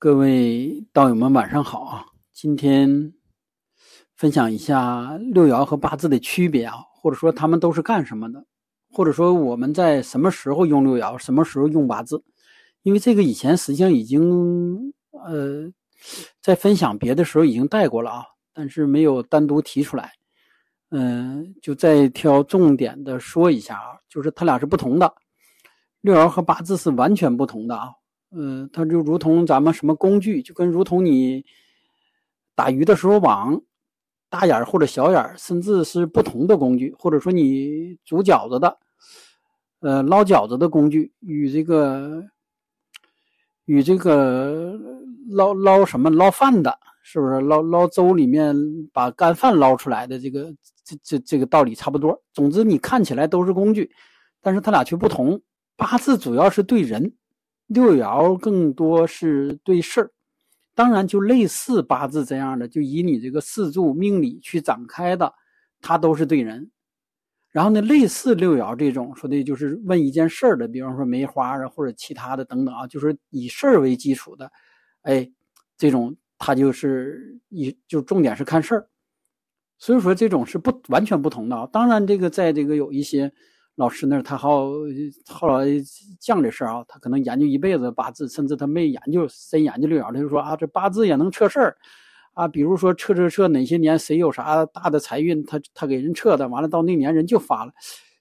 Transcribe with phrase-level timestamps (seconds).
[0.00, 2.06] 各位道友们，晚上好啊！
[2.32, 3.12] 今天
[4.14, 8.46] 分享一下六爻和八字的区别啊，或者说他们都是干什么的，
[8.92, 12.22] 或者说我们在什么时候用六爻，什么时候用八字？
[12.82, 15.68] 因为这个以前实际上已经呃
[16.40, 18.24] 在分享别的时候已经带过了啊，
[18.54, 20.12] 但是没有单独提出来。
[20.90, 25.12] 嗯，就再挑重点的说一下啊，就是它俩是不同的，
[26.02, 27.88] 六爻和八字是完全不同的啊。
[28.30, 31.44] 嗯，它就如同咱们什么工具，就跟如同你
[32.54, 33.62] 打鱼的时候网
[34.28, 38.78] 大眼或者小眼，甚至是不同的工具，或者说你煮饺子的，
[39.80, 42.22] 呃，捞饺子的工具与这个
[43.64, 44.78] 与这个
[45.30, 48.54] 捞捞什么捞饭的，是不是捞捞粥里面
[48.92, 52.22] 把干饭捞出来的这个这这这个道理差不多。
[52.34, 53.90] 总之，你看起来都是工具，
[54.42, 55.40] 但是它俩却不同。
[55.76, 57.14] 八字主要是对人。
[57.68, 60.10] 六爻更多是对事儿，
[60.74, 65.32] 当然就类似八字这样的，就以你这个四柱命理去展开的，
[65.80, 66.70] 它都是对人。
[67.50, 74.50] 然后呢，类似六爻这种说的就是问一件事儿的，比方说梅花啊或者其他的等等啊，就是以事儿为基础的，
[75.02, 75.30] 哎，
[75.76, 78.88] 这种它就是以就重点是看事儿。
[79.78, 81.68] 所以说这种是不完全不同的啊。
[81.70, 83.32] 当然这个在这个有一些。
[83.78, 84.70] 老师那儿，他好
[85.28, 85.64] 后来
[86.18, 91.76] 讲这事儿啊，他可能研究一辈子八字，甚至他没研究深研究六爻，他就说啊，这八字也能测事儿
[92.34, 92.48] 啊。
[92.48, 97.72] 比如说测测测哪些年谁有啥大的财运，他他给人测的，完了到那年人就发了。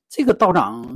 [0.08, 0.96] 这个道长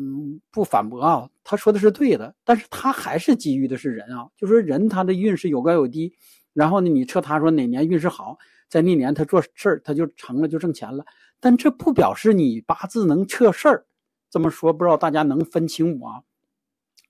[0.52, 6.14] 不反驳啊，他说的是对的，但是他还是基于的是人啊，就说人他的运势有高有低，
[6.54, 8.38] 然后呢，你测他说哪年运势好，
[8.70, 11.04] 在那年他做事儿他就成了就挣钱了，
[11.40, 13.84] 但这不表示你八字能测事儿。
[14.32, 16.22] 这么说不知道大家能分清不啊？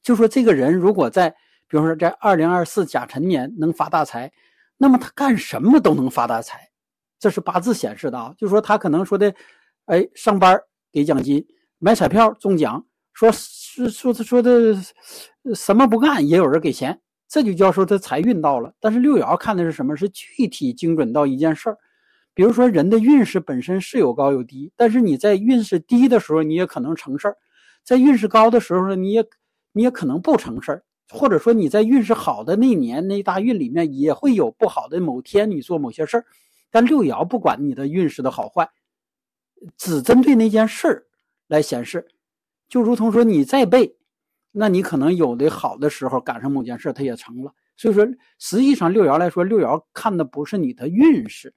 [0.02, 1.30] 就说这个人如果在，
[1.68, 4.32] 比如说在二零二四甲辰年能发大财，
[4.76, 6.72] 那么他干什么都能发大财，
[7.20, 8.34] 这是八字显示的啊。
[8.36, 9.32] 就说他可能说的，
[9.86, 10.60] 哎，上班
[10.92, 11.46] 给奖金，
[11.78, 12.84] 买彩票中奖，
[13.14, 14.76] 说是说他说的
[15.54, 17.00] 什么不干也有人给钱，
[17.30, 18.74] 这就叫说他财运到了。
[18.80, 19.96] 但是六爻看的是什么？
[19.96, 21.78] 是具体精准到一件事儿。
[22.41, 27.34] 比如说，人的运势本身是有高有低，但是你在运势低的时候，你也可能成事儿；
[27.84, 29.24] 在运势高的时候呢，你也
[29.74, 30.84] 你也可能不成事儿。
[31.12, 36.25] 或者说，你在运势好的那年那大运里面，也会有不好的某天你做某些事儿。
[36.72, 38.68] 但六爻不管你的运势的好坏，
[39.78, 41.06] 只针对那件事儿
[41.47, 42.07] 来显示。
[42.68, 43.96] 就如同说，你再背，
[44.51, 47.53] 那你可能有的好的时候赶上某件事，它也成了。
[47.78, 48.03] 所以说，
[48.40, 51.53] 实际上六爻来说，六爻看的不是你的运势。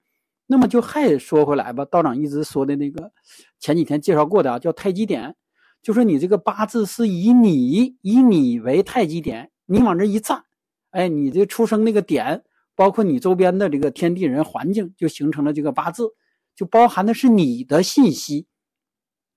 [0.47, 3.11] 那么就还说回来吧，道长一直说的那个，
[3.59, 5.35] 前几天介绍过的啊，叫太极点，
[5.83, 10.45] 就说你这个八字是以你以你为太极点，你往这一站，
[10.91, 12.43] 哎，你这出生那个点，
[12.75, 16.09] 包括你周边的这个天地人环境，就形成了这个八字，
[16.55, 18.47] 就包含的是你的信息。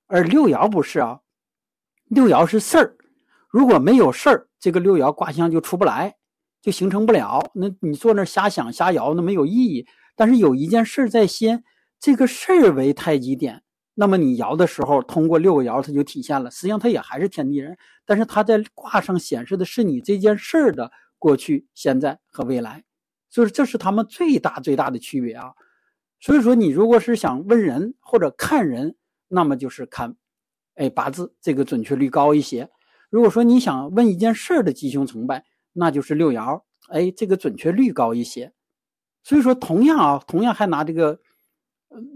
[0.08, 1.20] 而六爻不是啊，
[2.10, 2.98] 六爻是事儿，
[3.50, 6.16] 如果没有事儿，这个六爻卦象就出不来，
[6.62, 7.50] 就形成不了。
[7.54, 9.86] 那你坐那瞎想瞎摇，那没有意义。
[10.18, 11.64] 但是有一件事在先，
[12.00, 13.62] 这个事儿为太极点，
[13.94, 16.50] 那么你爻的时候，通过六个爻，它就体现了。
[16.50, 22.84] 实际上它也还是天地人，但是它在卦上显示的是你这件事儿的过去、现在和未来，
[23.30, 25.54] 所以这是他们最大最大的区别啊。
[26.20, 28.96] 所以说，你如果是想问人或者看人，
[29.28, 30.16] 那么就是看，
[30.74, 32.68] 哎，八字这个准确率高一些。
[33.12, 38.52] 如果说你想问一件事儿的吉凶成败，那就是六爻，哎，这个准确率高一些。
[39.28, 41.20] 所以说，同样啊，同样还拿这个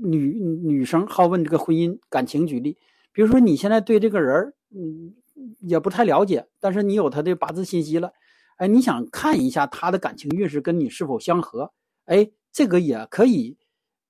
[0.01, 2.77] 女女生好问这个婚姻感情举例，
[3.11, 5.13] 比如说你现在对这个人儿嗯，
[5.59, 8.13] 也不太了解，但是你有他的八字信息了，
[8.55, 11.73] 哎，你想看一下他的感情运势跟你是否相合，
[12.05, 13.57] 哎，这个也可以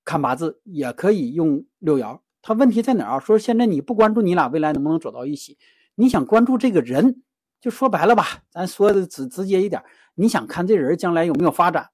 [0.04, 2.20] 看八字，也可以用六爻。
[2.40, 3.18] 他问题在哪儿啊？
[3.18, 5.58] 说现在你不关注你俩未来能不能走到一起，
[5.96, 7.20] 你想关注这个人，
[7.60, 9.82] 就说白了吧，咱说的直直接一点，
[10.14, 11.88] 你想看这人将来有没有发展。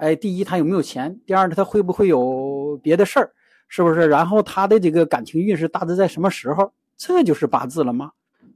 [0.00, 1.14] 哎，第一他有没有钱？
[1.26, 3.30] 第二，他会不会有别的事儿？
[3.68, 4.08] 是不是？
[4.08, 6.72] 然后他的这个感情运势大致在什么时候？
[6.96, 8.10] 这就是八字了吗？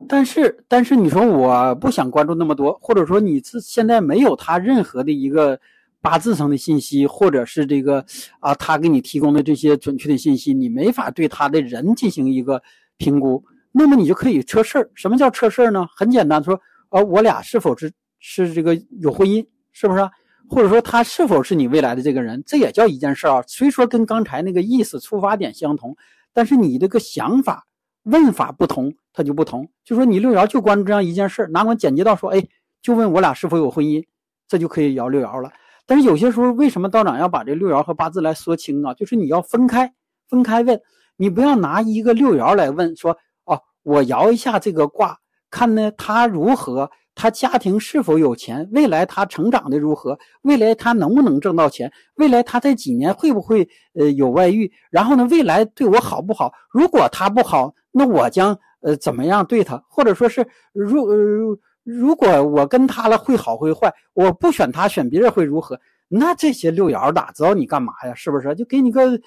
[0.08, 5.58] 但是，但是你说我不想关注那么多，或者说你自现在没有他任何的一个
[6.00, 8.02] 八字上的信息，或者是这个
[8.40, 12.62] 啊，他给你提供的这些准确的信息，你没法对他的人进行一个
[12.96, 14.90] 评估，那么你就可以测事儿。
[14.94, 15.86] 什么叫测事儿呢？
[15.94, 16.58] 很简单，说
[16.88, 19.46] 呃，我俩是否是是这个有婚姻？
[19.72, 20.00] 是不是？
[20.48, 23.44] 或者说他是否是你未来的这个人，这也叫一件事儿啊。
[23.46, 25.96] 虽说跟刚才那个意思出发点相同，
[26.32, 27.66] 但是你这个想法
[28.04, 29.68] 问法不同，它就不同。
[29.84, 32.46] 就说你六爻就关注这样一件事儿哪管简洁到说，哎，
[32.82, 34.04] 就问我俩是否有婚姻，
[34.46, 35.50] 这就可以摇六爻了。
[35.86, 38.94] 但是有些时候，为什么道长要把这六爻和八字来说清啊？
[38.94, 39.92] 就是你要分开，
[40.28, 40.80] 分开问，
[41.16, 45.18] 你不要拿一个六爻来问，说哦，我摇一下这个卦，
[45.50, 56.52] 看呢他如何，他家庭是否有钱，未来他成长的如何，未来他能不能挣到钱，未来他这几年会不会呃有外遇，然后呢，未来对我好不好？
[56.70, 59.82] 如果他不好，那我将呃怎么样对他？
[59.88, 61.58] 或者说是如呃。
[61.86, 65.78] 如果我跟他了会好会坏，我不选他选别人会如何？
[66.08, 68.14] 那这些六爻哪知道你干嘛呀？
[68.14, 68.54] 是不是？
[68.54, 69.20] 就给你个，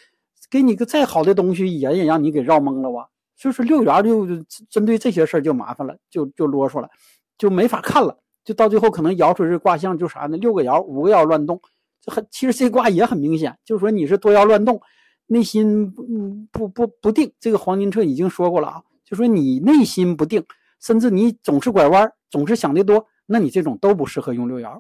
[0.50, 3.08] 给你个再好的东西也也让你给绕懵了哇！
[3.38, 4.26] 就是六爻就
[4.72, 6.90] 针对这些事儿就麻烦了，就就啰嗦了，
[7.38, 8.18] 就没法看了。
[8.44, 10.38] 就到最后可能摇出这卦象就啥呢？
[10.38, 11.62] 六个爻五个爻乱动，
[12.02, 14.82] 这很其实这卦也很明显，就是说你是多爻乱动，
[15.26, 16.04] 内心不
[16.52, 17.32] 不不不定。
[17.40, 20.44] 这个黄金彻已经说过了啊，就说你内心不定。
[20.80, 24.80] 甚至你总是拐弯，总是想的多，那你这种都不适合用六爻，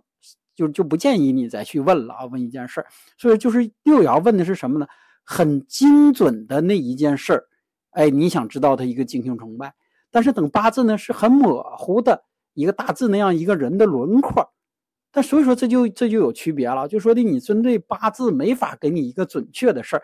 [0.55, 2.25] 就就不建议你再去问了啊。
[2.25, 2.85] 问一件事儿，
[3.17, 4.87] 所以就是六爻问的是什么呢？
[5.23, 7.43] 很精准的那一件事儿，
[7.89, 9.73] 哎，你想知道他一个精心崇拜，
[10.11, 12.23] 但是等八字呢是很模糊的
[12.57, 14.51] 一个大致那样一个人的轮廓，
[15.11, 20.03] 但所以说这就这就有区别了，就说的你针对八字没法给你一个准确的事儿，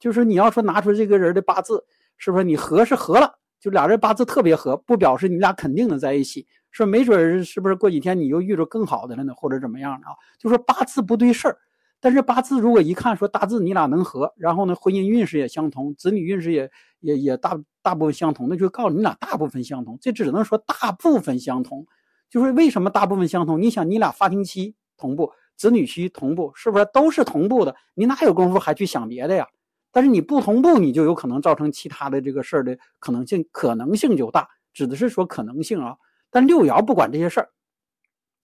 [0.00, 1.84] 就是你要说拿出这个人的八字，
[2.16, 3.38] 是不是你合是合了？
[3.60, 10.12] 就俩人八字特别合，不表示你俩肯定能在一起，说没准是不是过几天你又遇着更好的了呢，或者怎么样的啊？
[10.40, 11.56] 就说八字不对事儿，
[12.00, 16.68] 但是八字如果一看说大致你俩能合，然后呢婚姻运势也相同，子女运势也
[16.98, 21.86] 也也大大部分相同，那就告诉你俩大部分相同，这只能说大部分相同。
[22.30, 23.60] 就是为什么大部分相同？
[23.60, 27.76] 你想你俩发情期同步，子女期同步，是不是都是同步的？
[27.94, 29.46] 你哪有功夫还去想别的呀？
[29.90, 34.48] 但是你不同步，你就有可能造成其他的这个事儿的可能性，可能性就大。
[34.72, 35.96] 指的是说可能性啊。
[36.30, 37.50] 但六爻不管这些事儿，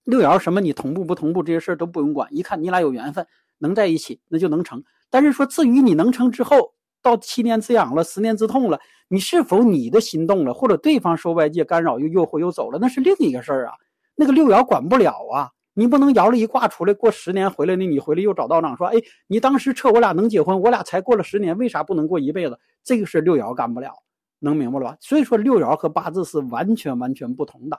[0.05, 3.27] 六爻什么你同步不同步这些事儿都不用管，一看你俩有缘分，
[3.57, 4.85] 能在一起那就能成。
[5.09, 8.79] 但是说至于你能成之后，到七年之痒了，十年之痛了，
[9.09, 13.75] 你是否你的心动了，或者对方受外界干扰又诱惑又走了，那是另一个事儿啊。
[14.15, 15.51] 那个六爻管不了啊。
[15.75, 17.87] 你不能摇了一卦出来，过十年回来呢？
[17.87, 18.95] 你回来又找道长说：“哎，
[19.29, 23.93] 你当时测我俩能结婚，我俩才过了十年，为啥不能过一辈子？”这个是六爻干不了，
[24.41, 24.97] 能明白了吧？
[25.01, 27.79] 所以说六爻和八字是完全完全不同的。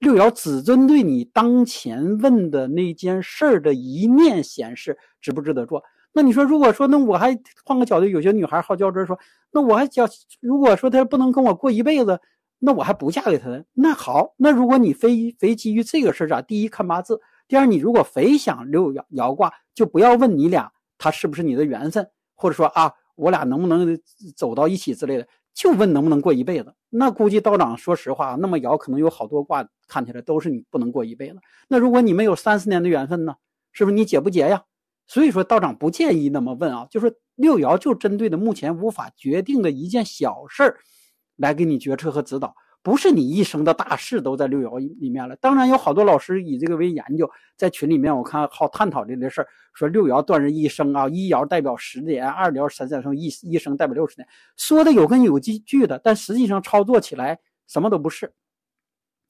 [0.00, 5.82] 六爻只针对你当前问的那件事儿的一面显示值不值得做。
[6.12, 9.18] 那你说，如果说那我还换个角度，有些女孩好较真说
[9.52, 10.08] ：“那我还叫，
[10.40, 12.18] 如果说她不能跟我过一辈子，
[12.58, 17.20] 那我还不嫁给他呢？”那好，那如果你非非基于这个事儿啊，第一看八字。
[17.46, 23.98] 第二，你如果非想六爻爻卦，就不要问你俩他是不是你的缘分，或者说啊，我俩能不能
[24.36, 26.74] 走到一起之类的，就问能不能过一辈子。
[26.88, 31.38] 那估计道长说实话，那么爻可能有好多卦看起来都是你不能过一辈子。
[31.68, 33.34] 那如果你们有三十年的缘分呢，
[33.72, 34.62] 是不是你结不结呀？
[35.10, 40.78] 所以说道长不建议那么问啊，就是六爻就针对的目前无法决定的一件小事儿，
[41.34, 42.54] 来给你决策和指导。
[42.80, 45.34] 不是你一生的大事都在六爻里面了。
[45.36, 57.36] 当然有好多老师以这个为研究，在群里面我看好探讨这个事儿，说六爻断人一生啊，一爻代表十年，二爻三三生一一生代表六十年，说的有根有据据的，但实际上操作起来
[57.66, 58.32] 什么都不是，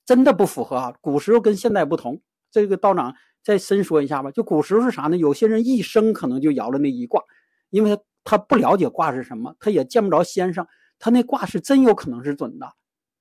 [0.05, 0.93] 真的不符合啊。
[1.01, 2.21] 古时候跟现在不同，
[2.53, 4.31] 这个道长再深说一下吧。
[4.31, 5.17] 就古时候是啥呢？
[5.17, 7.23] 有些人一生可能就摇了那一卦，
[7.71, 10.67] 因为他他不了解卦是什么，他也见不着先生，
[10.99, 12.67] 他那卦是真有可能是准的。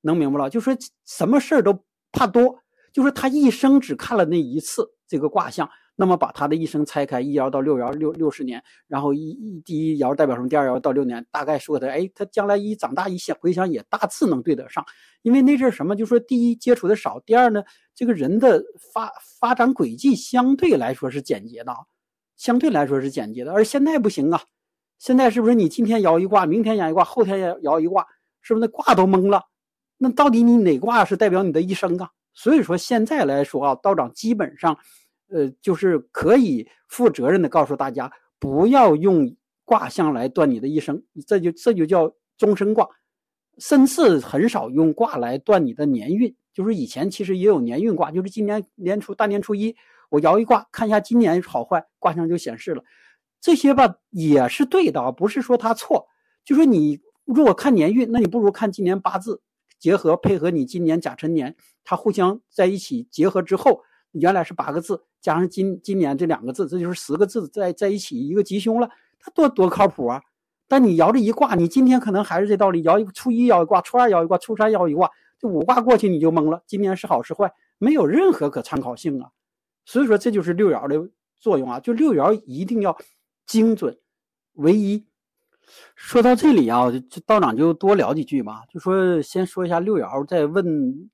[0.01, 2.57] 能明白了，就说什么事儿都怕多，
[2.93, 5.69] 就是他一生只看了那一次这个卦象，
[6.01, 14.81] 那么把他的一生拆开，一爻到六爻六六十年，然后一一第一爻代表什么，第二爻到六年，大概说他，哎，他将来一长大一想回想也大致能对得上，
[15.23, 17.61] 因为那阵什么，就说第一接触的少，第二呢，
[17.93, 18.63] 这个人的
[18.93, 21.73] 发发展轨迹相对来说是简洁的，
[22.37, 24.41] 相对来说是简洁的，而现在不行啊，
[24.99, 28.07] 现在是不是你今天摇一卦，明天摇一卦，后天摇摇一卦，
[28.41, 29.43] 是不是那卦都懵了？
[29.97, 32.09] 那到底你哪卦是代表你的一生啊？
[32.33, 34.77] 所以说现在来说啊，道长基本上，
[35.29, 42.87] 呃，就是可以负责任的告诉大家，不要用卦象来断你的一生，这就这就叫终身卦，
[43.57, 46.35] 甚至很少用卦来断你的年运。
[46.53, 49.75] 就是以前其实也有年运卦，就是今年年初大年初一，
[50.09, 52.83] 我摇一卦看一下今年好坏，卦象就显示了。
[53.39, 56.07] 这些吧也是对的啊，不是说他错，
[56.43, 59.41] 就说你如果看年运，那你不如看今年八字。
[59.77, 61.55] 结合配合你今年甲辰年，
[61.85, 63.81] 它互相在一起结合之后，
[64.13, 68.89] 原来是八个字，加上今今年这两个字，这就是十个字在在一起一个吉凶了，
[69.19, 70.21] 它多多靠谱啊！
[70.67, 79.29] 但你摇这一卦，你今天可能还是这道理，摇一个初一摇一卦，初二摇一卦，初三摇一卦，这五卦过去你就懵了，今年是好是坏，没有任何可参考性啊！
[79.85, 82.97] 所以说这就是六爻的作用啊，就六爻一定要
[83.45, 83.97] 精准
[84.53, 85.05] 唯一。
[85.95, 86.85] 说到这里啊，
[87.27, 91.09] 道长就多聊几句吧，就说先说一下六爻再问。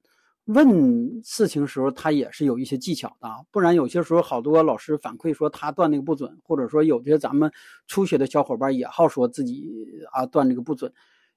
[0.45, 7.51] 问事情时候，他也是有一些技巧的，不然有些时候好多老师反馈说他断那个不准，或者说有些咱们
[7.87, 9.67] 初学的小伙伴也好说自己
[10.11, 10.93] 啊断这个不准，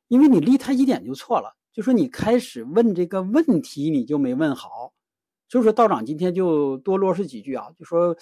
[0.09, 4.93] 因为你立太极点就错了，就说你开始问这个问题你就没问好，
[5.49, 8.15] 所以说道长今天就多啰嗦几句啊，就说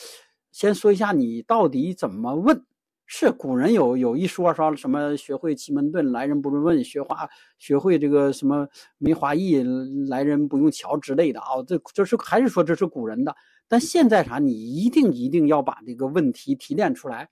[0.52, 2.64] 先说一下你到底怎么问。
[3.08, 9.62] 是古人有有一说说什么学会奇门遁来人不用问，学花学会这个什么梅花易
[10.08, 13.34] 来人不用瞧之类的啊，这这是还是说这是古人的？
[13.68, 17.28] 但现在啥，你一定一定要把这个问题提炼出来，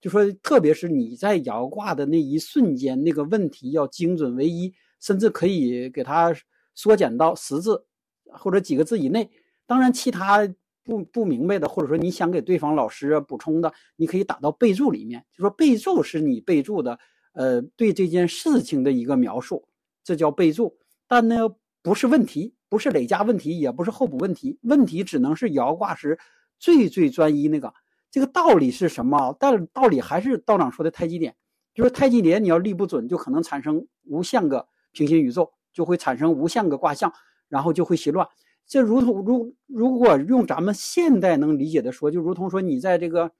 [0.00, 6.34] 就说特别是你在摇卦的那一瞬间，那个问题要精准唯一，甚至可以给它
[6.74, 7.84] 缩减到十字
[8.24, 9.30] 或者几个字以内。
[9.66, 10.48] 当然其他。
[10.88, 16.98] 不不明白的，或者说你想给对方老师补充的，你可以打到备注里面，就说备注是你备注的，
[17.34, 19.68] 呃，对这件事情的一个描述，
[20.02, 20.78] 这叫备注。
[21.06, 21.36] 但呢，
[21.82, 26.18] 不是问题，不是累加问题，也不是候补问题，问题只能是摇卦时
[26.58, 27.74] 最最专一那个。
[28.10, 29.36] 这个道理是什么？
[29.38, 31.36] 但道理还是道长说的太极点，
[31.74, 37.12] 就是太极点你要立不准，就可能产生无限个平行宇宙，就会产生无限个卦象，
[37.46, 38.26] 然后就会邪乱。
[38.68, 43.32] 这如同如如果用咱们现代能理解的说，就如同说你在这个，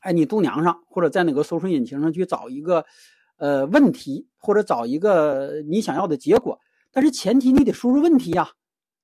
[0.00, 2.84] 哎，你度娘上或者在哪个搜索引擎上去找一个，
[3.38, 6.60] 呃，问题或者找一个你想要的结果，
[6.92, 8.50] 但是前提你得输入问题呀，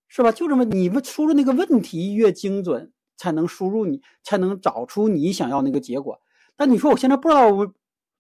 [0.09, 0.31] 是吧？
[0.31, 6.21] 就这么你们输入那个问题越精准，才能输入你才能找出你想要那个结果。
[6.55, 7.73] 但你说我现在不知道我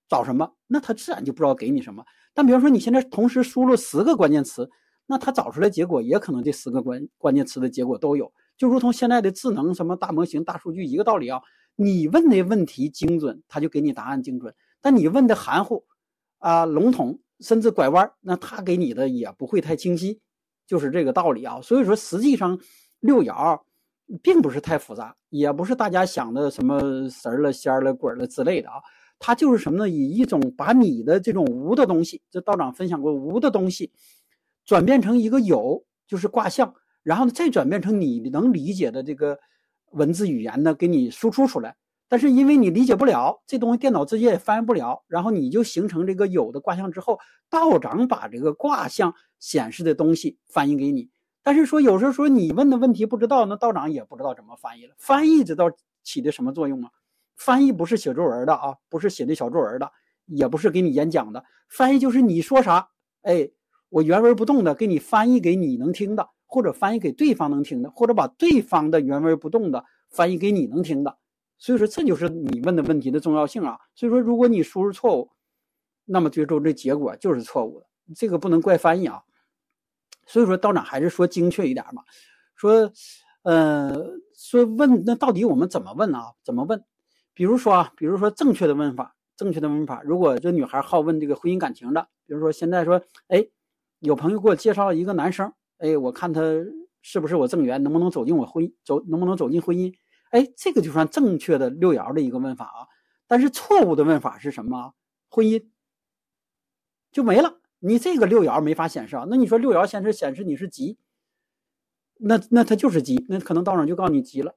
[0.08, 2.02] 找什么，那他自然就不知道给你什么。
[2.32, 4.70] 但比方说你现在同时输入十个关键词。
[5.10, 11.42] 那他找出来结果也可能这十个关关键词的结果都有，就如同现在的智能什么大模型、大数据一个道理啊。
[11.74, 15.84] 你问的问题精准，他就给你答案精准；但你问的含糊
[16.38, 20.20] 啊、笼统，甚至拐弯，那他给你的也不会太清晰，
[20.64, 21.60] 就是这个道理啊。
[21.60, 22.56] 所以说，实际上
[23.00, 23.60] 六爻
[24.22, 28.76] 并不是太复杂，也不是大家想的什么神了、仙了、鬼了之类的啊。
[29.18, 29.90] 它就是什么呢？
[29.90, 33.90] 以一种把你的这种无的东西，这道长分享过无的东西。
[34.70, 36.72] 转变成一个有，就是卦象，
[37.02, 39.36] 然后呢，再转变成你能理解的这个
[39.90, 41.74] 文字语言呢，给你输出出来。
[42.06, 51.10] 但是因为你理解不了这东西，电脑直接也翻译不了，然后你就形成这个有的卦象之后，道长把这个卦象显示的东西翻译给你。
[51.42, 54.94] 但是说有时候说你问的问题不知道，那道长也不知道怎么翻译了。
[54.98, 55.68] 翻译知道
[56.04, 56.90] 起的什么作用吗？
[57.36, 59.90] 翻译不是写作文的啊，不是写的小作文的，
[60.26, 61.44] 也不是给你演讲的。
[61.68, 62.88] 翻译就是你说啥，
[63.22, 63.50] 哎。
[63.90, 71.18] 我原文不动的给你翻译给你能听的，或者翻译给对方能听的，或者把对方的原文不动的翻译给你能听的。
[71.58, 73.78] 所以说，这就是你问的问题的重要性啊。
[73.94, 75.30] 所以说，如果你输入错误，
[76.04, 77.86] 那么最终这结果就是错误的。
[78.14, 79.22] 这个不能怪翻译啊。
[80.24, 82.02] 所以说，道长还是说精确一点嘛。
[82.54, 82.92] 说，
[83.42, 86.32] 呃，说问那到底我们怎么问啊？
[86.44, 86.82] 怎么问？
[87.34, 90.00] 比如说啊，比如说正确的问法，正确的问法。
[90.04, 93.46] 如果这女孩好问这个婚姻感情的，比如说现在说，哎。
[94.00, 96.40] 有朋友给我介绍了一个男生，哎，我看他
[97.02, 99.94] 是不是我正缘，能不能走进我婚姻，走能不能走进婚姻？
[100.30, 102.88] 哎，这个就算正确的六爻的一个问法啊。
[103.26, 104.94] 但是错误的问法是什么？
[105.28, 105.64] 婚姻
[107.12, 109.26] 就没了，你这个六爻没法显示啊。
[109.28, 110.98] 那你说六爻显示显示你是吉，
[112.16, 114.56] 那那他就是吉，那可能道长就告诉你急了。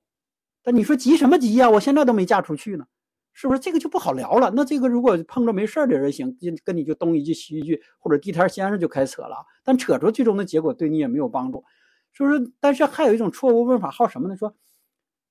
[0.62, 1.69] 但你说急什么急呀？
[1.69, 2.88] 我现在都没嫁出去呢。
[3.33, 4.51] 是不是这个就不好聊了？
[4.55, 9.35] 那这个如果碰着没事的人行，就跟你就东一句西一句，或者地摊先生就开扯了。
[9.63, 11.63] 但扯出最终的结果对你也没有帮助，
[12.11, 12.51] 是不是？
[12.59, 14.37] 但是还有一种错误问法，好什么呢？
[14.37, 14.53] 说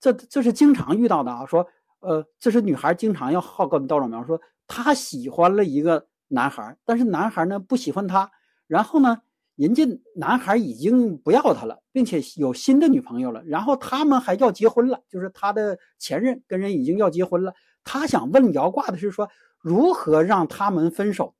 [0.00, 1.47] 这这是经常遇到的啊。
[1.47, 1.66] 说
[2.00, 8.28] 呃，这是女孩经常要好告诉道长苗，说她喜欢了一个男孩，但是男孩呢不喜欢她，
[8.66, 9.16] 然后呢，
[9.54, 17.54] 人家男孩已经不要她了，并且有新的女朋友了，然后他们还要结婚了，就是他的前任跟人已经要结婚了。
[17.85, 19.29] 他想问摇卦的是说
[19.61, 21.35] 如何让他们分手，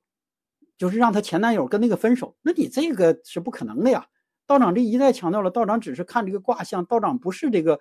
[0.77, 2.37] 就是让他前男友跟那个分手。
[2.43, 4.07] 那你这个是不可能的呀！
[4.47, 7.79] 道长这一再强调了，道长只是看这个卦象，道长不是这个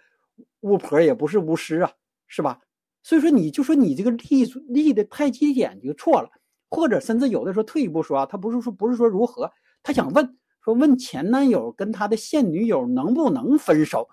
[0.62, 1.92] 巫婆，也不是巫师啊，
[2.28, 2.60] 是吧？
[3.04, 6.30] 所以说你就说你这个立立的太极点就错了，
[6.70, 9.52] 或者甚至有的时候退一步说啊，他不是说不是说如何，
[9.82, 14.08] 他想问说问前男友跟他的现女友能不能分手。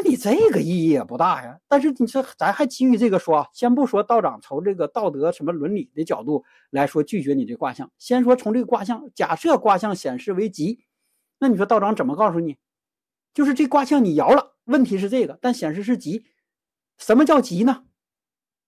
[0.00, 1.58] 那你这个意义也不大呀。
[1.66, 10.84] 但是你这咱还基于这个说，先不说道长从这个道德什么伦理的角度来说拒绝你这卦象，先说从这个卦象，假设卦象显示为吉，
[11.40, 12.58] 那你说道长怎么告诉你？
[13.34, 16.24] 就是这卦象你摇了，问题是这个，但显示是吉。
[16.96, 17.82] 什么叫吉呢？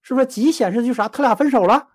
[0.02, 1.08] 是不是吉显示就啥？
[1.08, 1.90] 他俩分手了，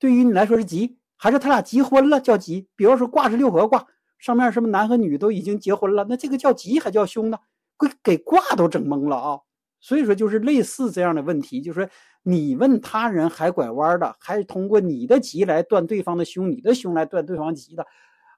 [0.00, 2.68] 对于你来说是吉，还是他俩结婚了叫吉？
[2.74, 3.86] 比如说卦是六合卦，
[4.18, 7.38] 上面什么男和女都已经结婚了，那这个叫吉还叫凶呢？
[7.78, 9.40] 给给卦都整懵了啊！
[9.80, 11.88] 所以说就是类似这样的问题，就是
[12.22, 17.84] 你问他人还拐弯的，还通过你的吉来断对方的凶，你的凶来断对方吉的，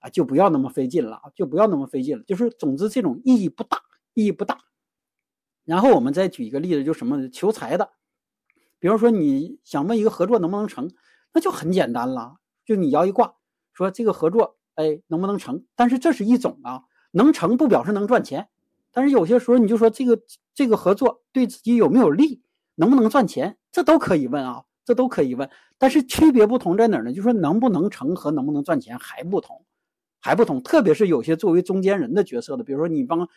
[0.00, 2.24] 啊，就不要那么费劲了就不要那么费劲了。
[2.24, 3.80] 就是总之这种意义不大，
[4.14, 4.58] 意义不大。
[5.64, 7.90] 然后我们再举一个例子，就什么求财的，
[8.78, 10.90] 比如说你想问一个合作能不能成，
[11.32, 13.34] 那就很简单了，就你摇一卦，
[13.72, 15.64] 说这个合作，哎，能不能成？
[15.76, 18.48] 但是这是一种啊，能成不表示能赚钱。
[18.92, 20.18] 但是有些时候你就说这个
[20.54, 22.42] 这个合作对自己有没有利，
[22.74, 25.48] 能不能赚钱，这都可以问啊，这都可以问。
[25.78, 27.12] 但是区别不同在哪儿呢？
[27.12, 29.64] 就说能不能成和能不能赚钱还不同，
[30.20, 30.62] 还不同。
[30.62, 33.28] 特别是有些作为中间人的角色的，比如说你帮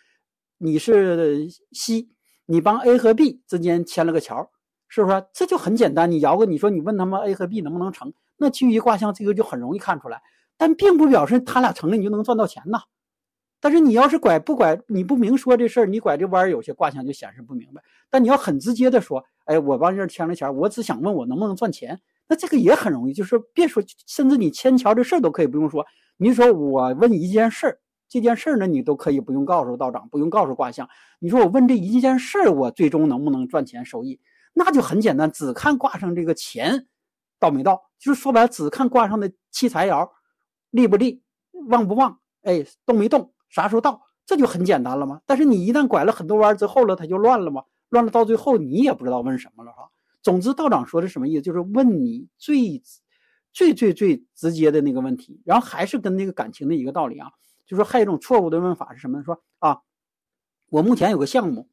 [0.57, 2.07] 你是 C，
[2.45, 4.49] 你帮 A 和 B 之间牵了个桥，
[4.87, 5.23] 是不是？
[5.33, 10.21] 这就很简单，你摇个，你说你问他们 A 和 B 能不能成，那基于卦象这个就很容易看出来。
[10.57, 12.81] 但并不表示他俩成了你就能赚到钱呐。
[13.61, 17.81] 但是你要是拐不拐，你不明说这事儿，你拐这弯儿，有些卦象就显示不明白。
[18.09, 25.85] 但你要很直接的说，哎，我帮这牵了钱，我只想问我能不能赚钱，那这个也很容易，就是别说，甚至你牵桥这事儿都可以不用说。
[26.17, 30.89] 你说我问一件事儿，这件事儿呢，你都可以不用告诉道长，不用告诉卦象。
[31.19, 34.19] 你说我问这一件事儿，我最终能不能赚钱收益，
[34.53, 36.87] 那就很简单，只看卦上这个钱
[37.37, 40.09] 到没到，就是说白了，只看卦上的七财爻
[40.71, 41.21] 利不利，
[41.69, 43.31] 旺不旺，哎，动没动。
[43.51, 45.21] 啥时候到，这就很简单了吗？
[45.25, 47.63] 但是你一旦拐了很多弯之后了，它就乱了吗？
[47.89, 49.89] 乱了到最后你也不知道问什么了，哈。
[50.23, 51.41] 总之，道长说的什么意思？
[51.41, 52.81] 就是问你最
[53.51, 57.29] 最最最直接的那个问题，然后还是跟那个感情的一个道理啊。
[57.65, 59.23] 就说还有一种错误的问法是什么呢？
[59.23, 59.79] 说啊，
[60.69, 61.67] 我目前有个项目，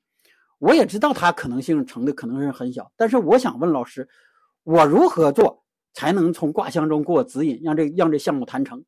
[0.58, 4.08] 我也知道它可能性成的可能是很小，但是我想问老师，
[4.64, 5.62] 我如何做
[5.92, 8.84] 才能从卦象中给我指引，让这让这项目谈成？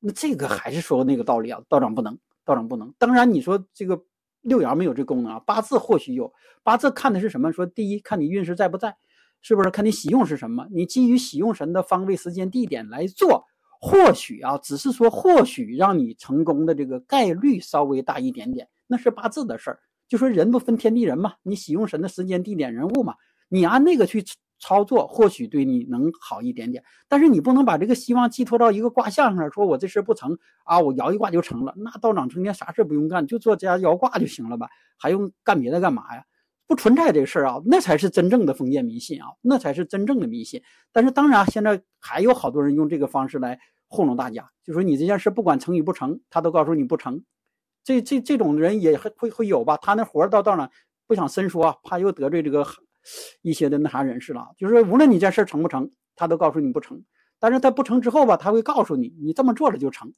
[0.00, 2.18] 那这个还是说那个道理啊，道长不能。
[2.44, 4.04] 道长不能，当然你说这个
[4.42, 6.32] 六爻没有这功能啊，八字或许有。
[6.62, 7.52] 八字看的是什么？
[7.52, 8.96] 说第一看你运势在不在，
[9.40, 9.70] 是不是？
[9.70, 10.66] 看你喜用是什么？
[10.70, 13.44] 你基于喜用神的方位、时间、地点来做，
[13.80, 19.80] 或许啊，只是说或许让你成功的这个概率稍微大一点点，那是八字的事儿。
[20.08, 23.14] 就说人不分天地人嘛，你喜用神的时间、地点、人物嘛，
[23.48, 24.24] 你按那个去。
[24.64, 31.74] 操作或许对你能好一点点，但是你不能把这个希望寄托到一个卦象上，说我这事不成啊，我摇一卦就成了。
[31.76, 34.66] 那道长成天啥事不用干，就做家摇卦就行了吧？
[34.96, 36.24] 还用干别的干嘛呀？
[36.66, 40.62] 不存在这个事儿啊，那才是真正的封建迷信啊，那才是真正的迷信。
[40.92, 47.22] 但是当然，现在还有好多人用这个方式来糊弄大家，就说你这件事不管成与不成，他都告诉你不成。
[47.84, 49.76] 这这这种人也会会有吧？
[49.76, 50.70] 他那活儿到道长
[51.06, 52.66] 不想深说，怕又得罪这个。
[53.42, 57.02] 一些的那啥人士了，就是无论你这事成不成，他都告诉你不成。
[57.38, 60.12] 但是他不成之后吧，他会告诉你，你这么做了就成。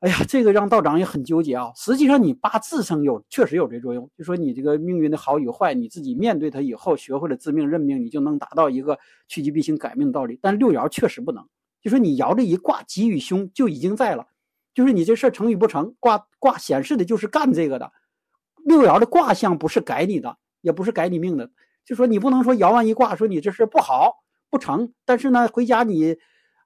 [0.00, 1.72] 哎呀，这个让道长也很纠结啊。
[1.74, 10.38] 实际上你八字上有确实有这作用，就说你这个命运的好与坏，你自己面对它以后，学会了知命认命，你就能达到一个趋吉避凶、改命的道理。
[10.42, 11.42] 但六爻确实不能，
[11.80, 14.26] 就说你爻这一卦吉与凶就已经在了，
[14.74, 17.90] 就是你这事成与不成，卦卦显示的就是干这个的。
[18.64, 21.50] 六爻的卦象不是改你的，也不是改你命的。
[21.84, 24.14] 就说你不能说摇完一卦，说你这事不好
[24.50, 26.16] 不成，但是呢，回家你，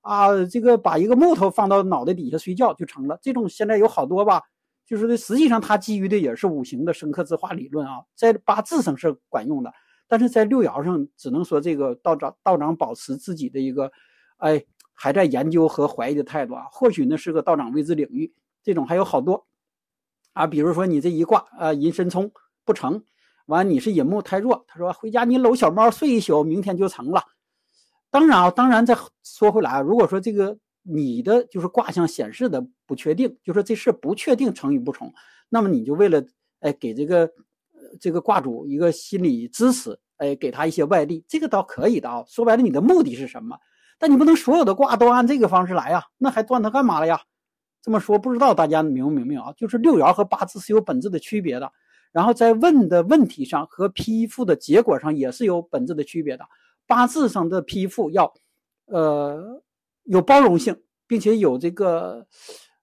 [0.02, 3.18] 啊，这个把一个木头放到脑袋底下睡觉就成了。
[3.20, 4.42] 这种现在有好多吧，
[4.87, 9.72] 就是实际上它基于的也是五行的生克制化理论啊，在八字上是管用的，
[10.07, 13.90] 但是在六爻上只能说这个道长道长保持自己的一个，
[14.37, 16.66] 哎，还在研究和怀疑的态度啊。
[16.70, 19.46] 或许呢是个道长未知领域，这种还有好多，
[20.33, 22.31] 啊，比如说你这一卦啊，寅申冲
[22.64, 23.02] 不成。
[23.48, 24.62] 完，你是引木太弱。
[24.68, 27.22] 他说：“回家你搂小猫睡一宿，明天就成了。”
[28.11, 35.11] 当然啊，当然再说回来啊，如果说这个你的就是卦象显示的不确定，就说这事不确定成与不成，
[35.48, 36.22] 那么你就为了
[36.61, 37.30] 哎给这个
[37.98, 42.22] 这个卦主一个心理支持，哎给他一些外力，这个倒可以的啊。
[42.26, 43.58] 说白了，你的目的是什么？
[43.98, 47.18] 但你不能所有的卦都按这个方式来呀，那还断它干嘛了呀？
[47.80, 49.52] 这么说不知道大家明不明白啊？
[49.56, 51.72] 就是六爻和八字是有本质的区别的。
[52.18, 56.44] 然后在问的问题上和批复的结果上也是有本质的区别的。
[56.85, 58.35] 八字上的批复要，
[58.87, 59.62] 呃，
[60.02, 60.76] 有包容性，
[61.07, 62.26] 并且有这个，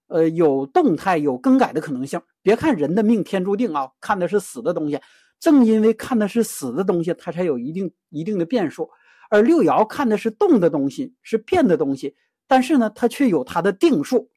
[0.06, 2.18] 呃，有动态、有更改的可能性。
[2.40, 4.98] 别看人的命天注定啊，看的是死的东西。
[5.38, 8.88] 正因为看的是死的东西，它才有一定一定的变数。
[9.28, 14.30] 而六爻看的是动的东西，是变的东西，但是呢，它却有它的定数。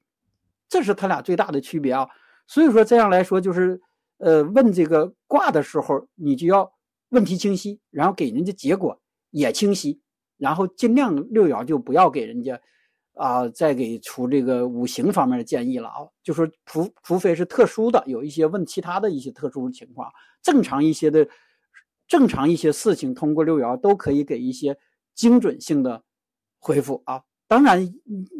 [0.67, 2.05] 这是它俩最大的区别啊。
[2.47, 3.81] 所以说这样来说就是。
[4.19, 6.71] 呃，问这个卦的时候，你就要
[7.09, 9.01] 问题清晰，然后给人家结果
[9.31, 9.99] 也清晰，
[10.37, 12.59] 然后尽量六爻就不要给人家
[13.13, 16.07] 啊，再给出这个五行方面的建议了啊。
[16.21, 21.27] 就说除除非是特殊的，有一些问其他的一些特殊情况，正常一些的，
[22.07, 24.77] 正常一些事情，通过六爻都可以给一些
[25.15, 26.03] 精准性的
[26.59, 27.23] 回复啊。
[27.49, 27.83] 当然，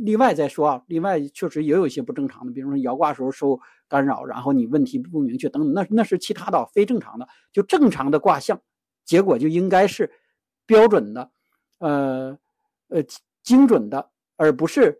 [0.06, 7.28] 例外再说啊，例外确实也有一些不正常的，比如说摇卦时候受干扰，然后你问题不明确等等，那那是其他的非正常的。
[7.52, 8.62] 就正常的卦象，
[9.04, 10.12] 结果就应该是
[10.68, 11.32] 标准的，
[11.80, 12.38] 呃
[12.90, 13.04] 呃
[13.42, 14.96] 精准的，而不是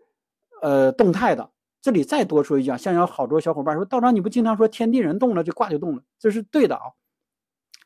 [0.60, 1.48] 呃动态的。
[1.80, 6.82] 这里再多说一句啊，像有好多小伙伴说，道长你不经常说天地人动了，这卦就动了，这是对的啊，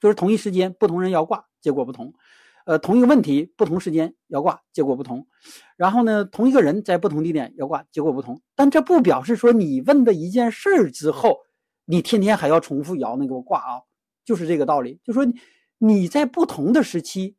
[0.01, 2.15] 就是同一时间不同人摇卦，结果不同。
[2.65, 5.27] 呃，同一个问题，不同时间摇卦，结果不同。
[5.77, 8.41] 然后呢，同一个人在不同地点摇卦，结果不同。
[8.55, 11.41] 但这不表示说你问的一件事儿之后，
[11.85, 13.83] 你天天还要重复摇那个卦啊，
[14.25, 14.99] 就是这个道理。
[15.05, 15.27] 就说
[15.77, 17.37] 你在不同的时期，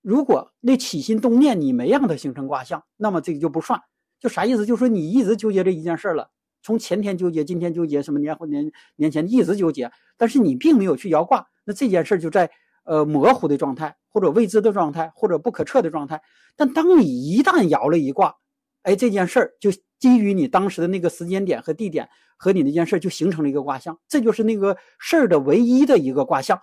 [0.00, 3.82] 如果那起心动念你没让它形成卦象，那么这个就不算。
[4.20, 4.64] 就啥意思？
[4.64, 6.30] 就说你一直纠结这一件事儿了，
[6.62, 12.48] 从前天纠结，今天纠结，什么年后年年前一直纠结，但是你并没有去摇卦，那这件事就在。
[12.88, 16.22] 呃，模糊的状态，或者未知的状态，或者不可测的状态。
[16.56, 18.34] 但当你一旦摇了一卦，
[18.82, 26.58] 哎，这件事儿就基于你当时的那个时间点和地点和你那件事儿就形成了一个卦象，这就是那个事儿的唯一的一个卦象，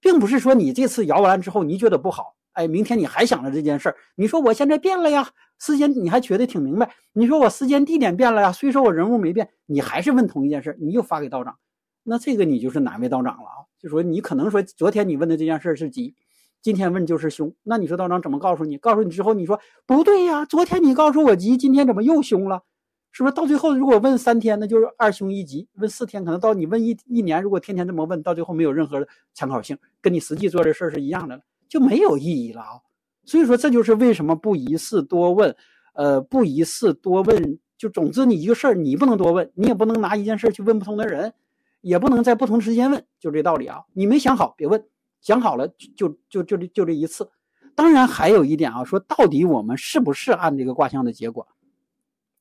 [0.00, 5.28] 并不是说你这次摇完之后你觉得不好，哎，明天你还想着这件事儿，你说我现在变了呀，
[5.60, 11.58] 时间你还觉得挺明白，你说我时间地点变了呀，虽说我人物没变，你还是问同一件事，你又发给道长。
[12.04, 13.62] 那这个你就是难为道长了啊！
[13.82, 16.14] 就说你可能说昨天你问的这件事是吉，
[16.62, 17.52] 今天问就是凶。
[17.64, 18.78] 那你说道长怎么告诉你？
[18.78, 22.62] 告诉你之后你说不对呀，昨天你告诉我吉，今天怎么又凶了？
[23.10, 32.80] 是不是到最后如果问三天，那就是二凶一吉；问四天，可能到你问一一年，如果天天这么问，到最后没有任何参考性，跟你实际做这事儿是一样的了，就没有意义了啊！
[33.24, 35.54] 所以说这就是为什么不一事多问，
[35.92, 41.34] 呃，不一事多问，就总之你一个事儿你不能多问，你也不能拿一件事去问不同的人。
[41.82, 43.82] 也不能在不同时间问，就这道理啊！
[43.92, 44.82] 你没想好别问，
[45.20, 47.30] 想好了就就就这就这一次。
[47.74, 51.46] 当然还有一点啊，说到底我们是不是按这个卦象的结果？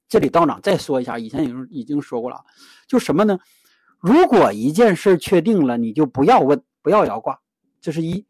[0.08, 2.44] 这里道长再说一下，以前已经已经说过了，
[2.88, 3.40] 就什么呢？
[4.00, 7.40] 如果一件事确定了，你就不要问，不要摇卦，
[7.82, 8.26] 这是一。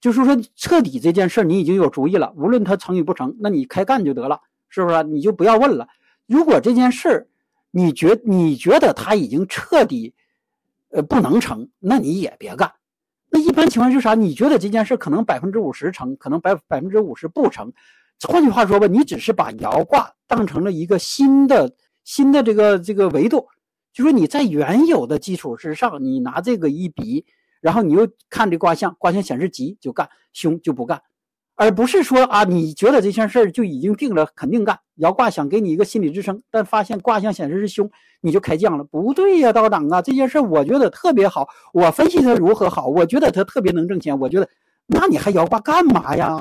[0.00, 5.02] 就是说彻底这件事你已经有主意了，无论它成与不成，那你开干就得了，是不是？
[5.04, 5.88] 你就不要问了。
[6.26, 7.30] 如果这件事
[7.72, 10.14] 你觉你觉得他已经彻底，
[10.90, 12.70] 呃，不能成，那你也别干。
[13.30, 14.14] 那一般情况是啥？
[14.14, 17.72] 你觉得这件事可能百分之五十成，可能百百分之五十不成。
[18.28, 23.48] 换句话说吧，你只是把摇卦当成了一个新的新的这个这个维度，
[23.92, 27.24] 就说你在原有的基础之上，你拿这个一比，
[27.62, 31.02] 然后你又看这卦象，卦象显示吉就干，凶就不干。
[31.54, 34.78] 而不是说啊，你觉得这件事儿就已经定了，肯定干。
[34.96, 38.84] 摇卦想给你一个心理支撑，但发现卦象显示是凶，你就开犟了。
[38.84, 44.18] 不对呀，道长啊，这件事儿我觉得特别好，我分析它如何好，我觉得它特别能挣钱。
[44.18, 44.48] 我觉得，
[44.86, 46.38] 那你还摇卦干嘛呀？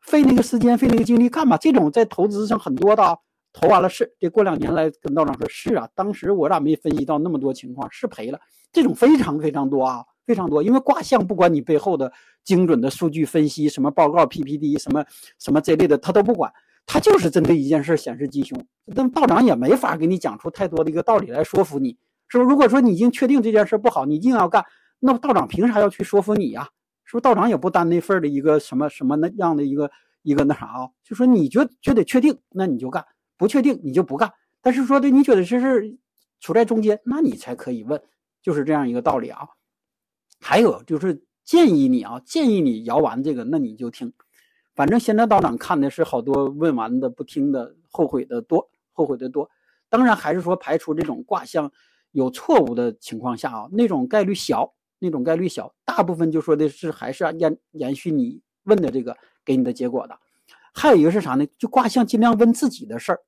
[0.00, 1.56] 费那个时间，费那个精力干嘛？
[1.56, 3.18] 这种在投资上很多的，
[3.52, 7.88] 投完了是，这过两年来跟道长说，是啊，当时我咋没分析到那么多情况？
[7.90, 8.38] 是赔了，
[8.72, 10.04] 这种非常非常多啊。
[10.26, 15.04] 非常多，因为卦象不管你背后的精准的数据分析，什么报告、PPT，什么
[15.38, 16.52] 什么这类的，他都不管，
[16.86, 18.58] 他就是针对一件事显示吉凶。
[18.84, 21.96] 那道长也没法给你讲出太多的一个道理来说服你，
[22.28, 22.44] 是不？
[22.44, 24.64] 如果说你已经确定这件事不好，你硬要干，
[25.00, 26.68] 那道长凭啥要去说服你呀？
[27.04, 27.20] 是不？
[27.20, 29.90] 道长也不担那份的一个什么什么那样的一个
[30.22, 30.88] 一个那啥啊？
[31.02, 33.02] 就说你觉觉得确定，那你就干；
[33.36, 34.32] 不确定，你就不干。
[34.62, 35.98] 但是说的你觉得这是
[36.40, 38.00] 处在中间，那你才可以问，
[38.42, 39.40] 就是这样一个道理啊。
[40.46, 44.12] 还有就是建议你啊，建议你摇完这个，那你就听。
[44.74, 49.48] 反正现在道长看的是好多问完的不听的，后悔的多，后悔的多。
[49.88, 51.72] 当然还是说排除这种卦象
[52.10, 55.74] 有错误的情况下啊，那种概率小，那种概率小。
[55.82, 60.18] 大部分就说的是还是延延续你问的这个给你的结果的。
[60.74, 61.46] 还有一个是啥呢？
[61.56, 63.20] 就卦象尽量问自己的事儿，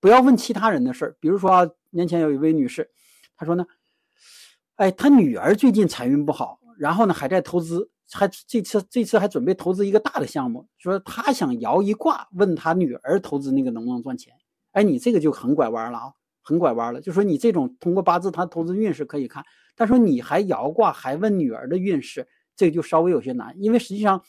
[0.00, 1.16] 不要问其他人的事儿。
[1.20, 2.90] 比如说年前有一位女士，
[3.36, 3.64] 她说呢。
[4.76, 14.34] 哎，他女儿最近财运不好，然后呢还在投资，还这次这次还准备投资一个大的项目，说他想摇一卦，问他女儿投资那个能不能赚钱。
[14.72, 16.12] 哎，你这个就很拐弯了啊，
[16.42, 17.00] 很拐弯了。
[17.00, 19.42] 就说你这种通过八字他投资运势可以看，
[19.74, 24.22] 但说你还摇卦还问女儿的运势，这个就稍微有些难，因为实际上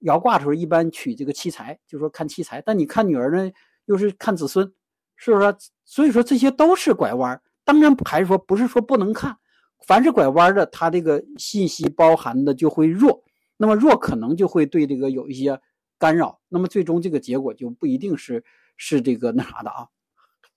[0.00, 3.48] 摇卦的时候一般取这个妻财，就说看妻财，但你看女儿呢
[3.84, 4.74] 又是看子孙，
[5.14, 5.54] 是不是？
[5.84, 7.40] 所以说这些都是拐弯。
[7.64, 9.38] 当然还是说不是说不能看。
[9.86, 13.22] 凡是拐弯的，它这个信息包含的就会弱，
[13.56, 15.60] 那么弱可能就会对这个有一些
[15.98, 18.44] 干扰，那么最终这个结果就不一定是
[18.76, 19.86] 是这个那啥的啊。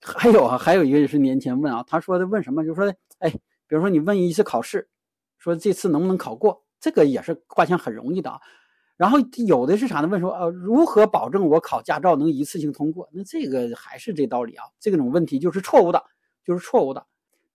[0.00, 2.86] 还有啊，还有一个也是年前问啊，他说的问什么，就说
[3.18, 4.88] 哎，比如说你问一次考试，
[5.38, 8.38] 说这次能不能考过，这个也是卦象很容易的啊。
[8.96, 10.08] 然后有的是啥呢？
[10.08, 13.08] 问说呃，如何保证我考驾照能一次性通过？
[13.12, 16.02] 那这个还是这道理啊，这种问题就是错误的，
[16.44, 17.04] 就是错误的。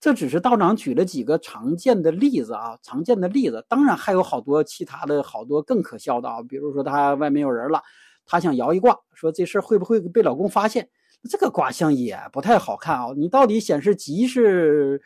[0.01, 3.63] 这只是道长举了几个常见的例子啊，常见的例子。
[3.69, 7.79] 当然还有好多其他的好多更可笑的啊，比如说他外面有人了，
[8.25, 10.89] 他想摇一卦，说这事会不会被老公发现？
[11.29, 13.13] 这个卦象也不太好看啊！
[13.15, 14.99] 你到底显示吉是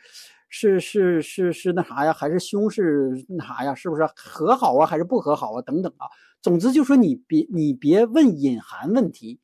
[0.48, 3.74] 是是是是那啥呀，还是凶是那啥呀？
[3.74, 5.60] 是不是和好啊，还是不和好啊？
[5.60, 6.06] 等等啊！
[6.40, 9.40] 总之就说你别你别问隐含问题。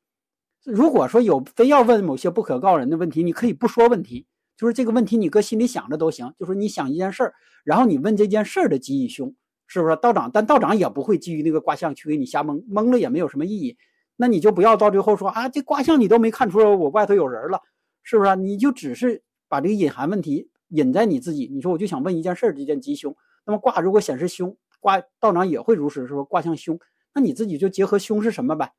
[0.64, 4.24] 如果说有非要问某些不可告人的问题，你可以不说问题，
[4.62, 6.33] 就是这个问题你搁心里想着都行。
[6.38, 9.35] 就是你想一件事儿，然后你问这件事儿的吉与凶，
[9.66, 10.31] 是不是道长？
[10.33, 13.77] 但道长也不会基于那个卦象去给你瞎蒙，蒙了也没有什么意义。
[14.14, 17.61] 那你就不要到最后说啊，这卦象你都没看出我外头有人了，
[18.05, 18.37] 是不是？
[18.37, 21.51] 你就只是把这个隐含问题隐在你自己。
[21.53, 23.12] 你说我就想问一件事儿，这件吉凶。
[23.44, 26.79] 那么卦如果显示凶，卦道长也会如实说卦象凶，
[27.12, 28.72] 那你自己就结合凶是什么呗，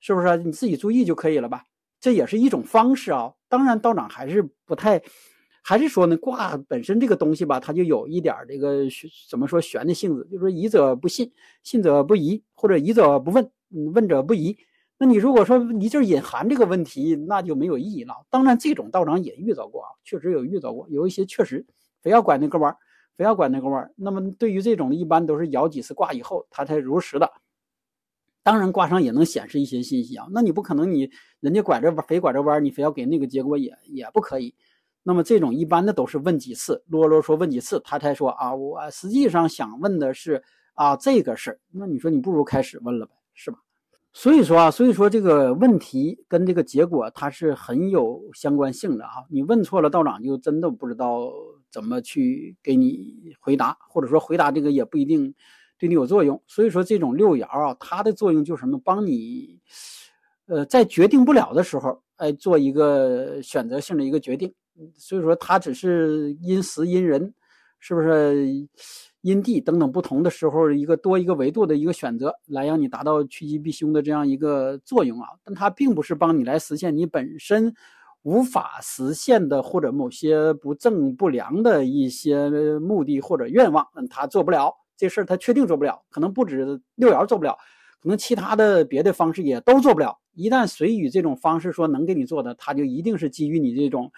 [0.00, 0.38] 是不是？
[0.38, 1.64] 你自己注意就可以了吧？
[2.00, 3.32] 这也是一种方式啊。
[3.48, 5.00] 当然，道长还是不太，
[5.62, 8.84] 还是说呢，卦本身这个东西吧，它就有一点这个
[9.30, 11.32] 怎么说玄的性子，就是说疑者不信，
[11.62, 13.50] 信者不疑，或者疑者不问，
[13.94, 14.56] 问者不疑。
[14.98, 18.14] 那你如果说你这隐含这个问题，那就没有意义了。
[18.30, 21.64] 当然，这种道长也遇到过啊，确实有遇到过，有一些确实
[22.02, 22.74] 非要拐那个弯，
[23.16, 23.92] 非要拐那个弯。
[23.96, 27.30] 那么对于这种，一般都是摇几次卦以后，他才如实的。
[28.46, 30.24] 当然，卦上也能显示一些信息啊。
[30.30, 34.54] 那你不可能，你人家拐着弯，非拐着弯，你非要给那个结果也也不可以。
[35.02, 40.40] 那么这种一般的都是问几次，啰啰说问几次，他才说啊，我实际上想问的是
[40.74, 41.58] 啊这个事儿。
[41.72, 43.58] 那你说你不如开始问了呗，是吧？
[44.12, 49.26] 所以说啊，所以说这个问题跟这个结果它是很有相关性的啊。
[49.28, 51.32] 你问错了，道长就真的不知道
[51.72, 55.34] 怎么去给你回答，或者说回答这个也不一定
[55.78, 56.40] 对你有作用。
[56.46, 58.80] 所以说这种六爻啊，它的作用就是什么？
[58.84, 59.60] 帮你，
[60.46, 64.52] 呃，在决定不了的时候，哎，做一个选择性的一个决定。
[64.94, 67.32] 所以说它只是因时因人，
[67.80, 68.68] 是不是？
[69.22, 75.26] 因地等等不同的时候，一个多一个维度的一个选择，来让你达到趋吉避凶的这样一个作用啊。
[75.42, 77.74] 但它并不是帮你来实现你本身
[78.22, 83.84] 无法实现的或者某些不正不良的一些目的或者愿望。
[83.96, 86.02] 嗯，他做不了这事儿，他确定做不了。
[86.10, 87.56] 可能不止六爻做不了，
[88.00, 90.18] 可能其他的别的方式也都做不了。
[90.32, 94.10] 一旦随与这种方式说能给你做的，他就一定是基于你这种。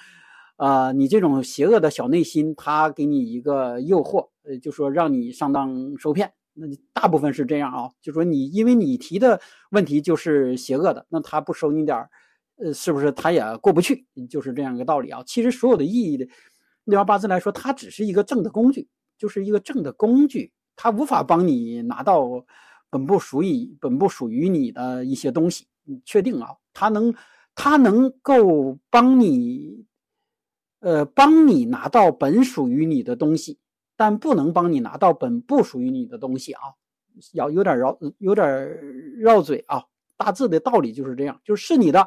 [0.57, 6.33] 啊，你这种邪恶的小内心，他给你一个诱惑，呃，就说让你上当受骗。
[6.53, 12.11] 那大部分是这样啊，就说你因为你提的问题就是邪恶的，那他不收你点儿，
[12.57, 14.05] 呃，是不是他也过不去？
[14.29, 15.23] 就是这样一个道理啊。
[15.25, 16.27] 其实所有的意义的
[16.83, 22.23] 六爻八字来说，它只是一个正的工具，就是一个正的工具，他无法帮你拿到
[22.89, 25.67] 本不属于本不属于你的一些东西。
[25.85, 26.57] 你确定啊？
[26.73, 27.13] 他能，
[27.55, 29.85] 他能够帮你。
[30.81, 33.59] 呃，帮你拿到本属于你的东西，
[33.97, 36.63] 但不能帮你拿到本不属于你的东西啊！
[37.33, 38.47] 要有点绕，有点
[39.19, 39.83] 绕嘴啊。
[40.17, 42.07] 大致的道理就是这样，就是你的，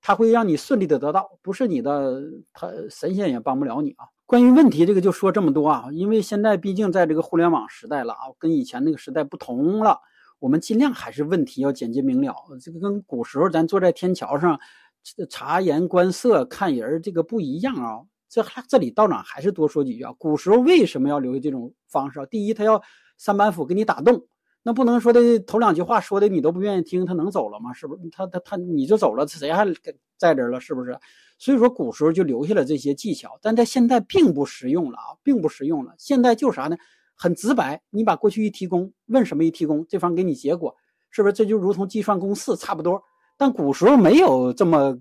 [0.00, 4.06] 他会让你顺利的得到；不是你的，他神仙也帮不了你啊。
[4.26, 9.98] 关于问题这个就说这么多啊，因为现在毕竟在这个互联网时代了啊，跟以前那个时代不同了。
[10.38, 14.58] 我们尽量还是问题要简洁明了，这个跟古时候咱坐在天桥上。
[15.30, 18.00] 察言观色看人，这个不一样啊。
[18.28, 20.12] 这还这里道长还是多说几句啊。
[20.18, 22.26] 古时候为什么要留下这种方式啊？
[22.26, 22.82] 第一，他要
[23.16, 24.26] 三板斧给你打动，
[24.68, 27.72] 那不能说的头两句话说的你都不愿意听，他能走了吗？
[27.72, 28.02] 是不是？
[28.12, 29.64] 他他他你就走了，谁还
[30.18, 30.60] 在这儿了？
[30.60, 30.94] 是不是？
[31.38, 35.94] 所以说古时候就留下了这些技巧，但在现在并不实用了啊，并不实用了。
[35.96, 36.76] 现在就啥呢？
[37.14, 40.76] 很直白，你把过去一提供，问什么一提供，这方给你结果，
[41.08, 41.32] 是不是？
[41.32, 43.02] 这就如同计算公式差不多。
[43.38, 44.98] 但古时候没有这么，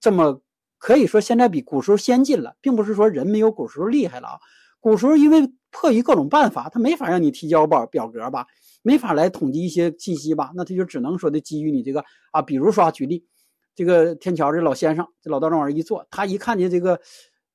[0.00, 0.40] 这么
[0.76, 4.40] 可以说现在比古时候先进了，并不是说人没有古时候厉害了啊。
[4.80, 8.46] 古时候因为迫于各种办法，他没法让你提交表表格吧，
[8.84, 13.26] 没法来统计一些信息吧，那他就只能说的基于你这个啊，比如说举例，
[13.74, 17.00] 这个天桥这老先生，这老道长往这一坐，他一看见这个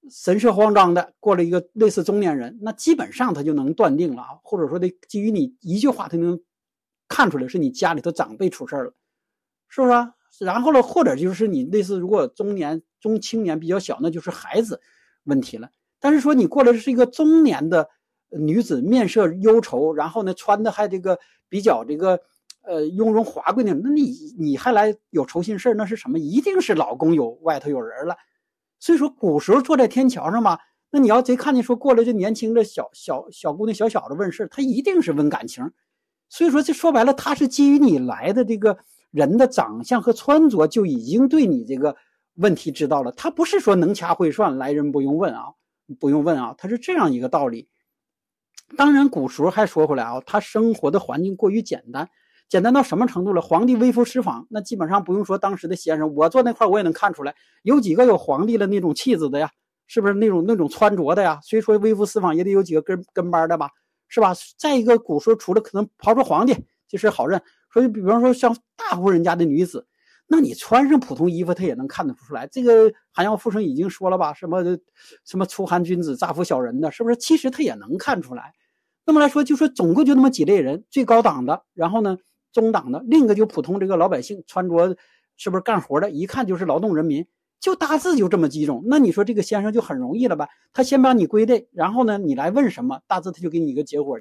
[0.10, 6.42] 神色慌张的过了一个类似中年人，那基本上他就能断定了啊，或者说的基于你一句话，他能
[7.08, 8.94] 看出来是你家里头长辈出事了，
[9.68, 10.14] 是不是啊？
[10.40, 14.82] 然后呢，或者就是你类似，如果中年、中青年比较小，那就是孩子
[15.26, 15.70] 问题了。
[16.00, 17.90] 但是说你过来是一个中年的
[18.30, 22.20] 女子，面色忧愁，然后呢穿的还这个比较这个
[22.62, 26.20] 呃雍容华贵的，那你你还来有愁心事那是什么？
[26.20, 28.16] 一定是老公有外头有人了。
[28.80, 30.58] 所以说古时候坐在天桥上嘛，
[30.92, 35.70] 那你要贼看见说过来这年轻的小小小姑娘小小的问事，他一定是问感情。
[36.30, 38.78] 所以说这说白了，他是基于你来的这个
[39.12, 41.96] 人的长相和穿着就已经对你这个
[42.36, 43.12] 问题知道了。
[43.14, 45.46] 他不是说能掐会算，来人不用问啊，
[46.00, 47.68] 不用问啊，他是这样一个道理。
[48.78, 52.10] 当然古时候还说回来啊，他生活的环境过于简单。
[52.48, 53.42] 简单到什么程度了？
[53.42, 55.38] 皇帝微服私访，那基本上不用说。
[55.38, 59.52] 当时的先生，我坐那块我也能看出来，有几个有皇帝的那种气质的呀？
[59.86, 61.40] 是不是那种那种穿着的呀？
[61.44, 63.70] 所以说微服私访也得有几个跟跟班的吧？
[64.08, 64.34] 是吧？
[64.58, 66.56] 再一个，古时候除了可能刨出皇帝，
[66.88, 67.40] 就是好认。
[67.72, 69.86] 所以，比方说像大户人家的女子，
[70.26, 72.48] 那你穿上普通衣服，他也能看得出来。
[72.48, 74.34] 这个韩耀富生已经说了吧？
[74.34, 74.64] 什么
[75.24, 77.16] 什么粗寒君子，诈服小人的，是不是？
[77.16, 78.56] 其实他也能看出来。
[79.10, 82.16] 那么来说，就说总共就那么几类人，最高档的，然后呢？
[82.54, 84.96] 中档的，另一个就普通这个老百姓穿着，
[85.36, 86.12] 是不是干活的？
[86.12, 87.26] 一看就是劳动人民，
[87.60, 88.84] 就大致就这么几种。
[88.86, 90.48] 那你说这个先生就很容易了吧？
[90.72, 94.20] 他先把你归类，然后呢，你来问什么，大致他就给你一个结果，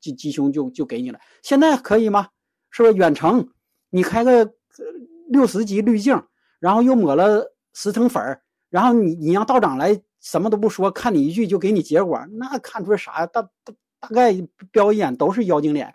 [0.00, 1.18] 吉吉凶就就给你了。
[1.42, 2.28] 现在可以吗？
[2.70, 3.48] 是不是远程？
[3.90, 4.54] 你开个
[5.28, 6.22] 六十级滤镜，
[6.60, 13.26] 然后又抹了十层粉儿，然后你你让道长来什么都不说，看你一句就给你结果，那看出来啥呀？
[13.26, 14.34] 大大大概
[14.70, 15.94] 标一眼都是妖精脸。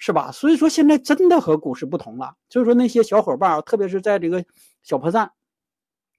[0.00, 0.30] 是吧？
[0.30, 2.32] 所以说现在真的和股市不同了。
[2.48, 4.44] 所以说那些小伙伴啊，特别是在这个
[4.84, 5.28] 小破站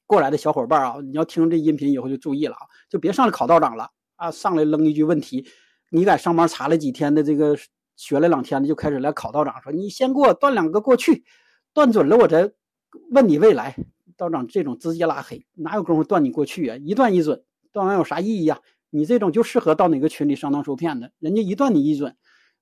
[0.06, 4.30] 过来的小伙伴啊，你要听这音频以后就注意了啊，就别上来考道长了啊！
[4.32, 5.48] 上来扔一句问题，
[5.92, 7.58] 你在上班查了几天的这个
[7.96, 11.24] 学了两天的，就开始来考道长，说你先给我断两个过去，
[11.74, 12.52] 断准了我再
[13.12, 13.78] 问你未来。
[14.18, 16.76] 道长这种直接拉黑，哪有功夫断你过去啊？
[16.76, 18.60] 一断一准，断完有啥意义呀？
[18.90, 22.16] 你这种就适合到哪个群里上当受骗的，人家一断你一准。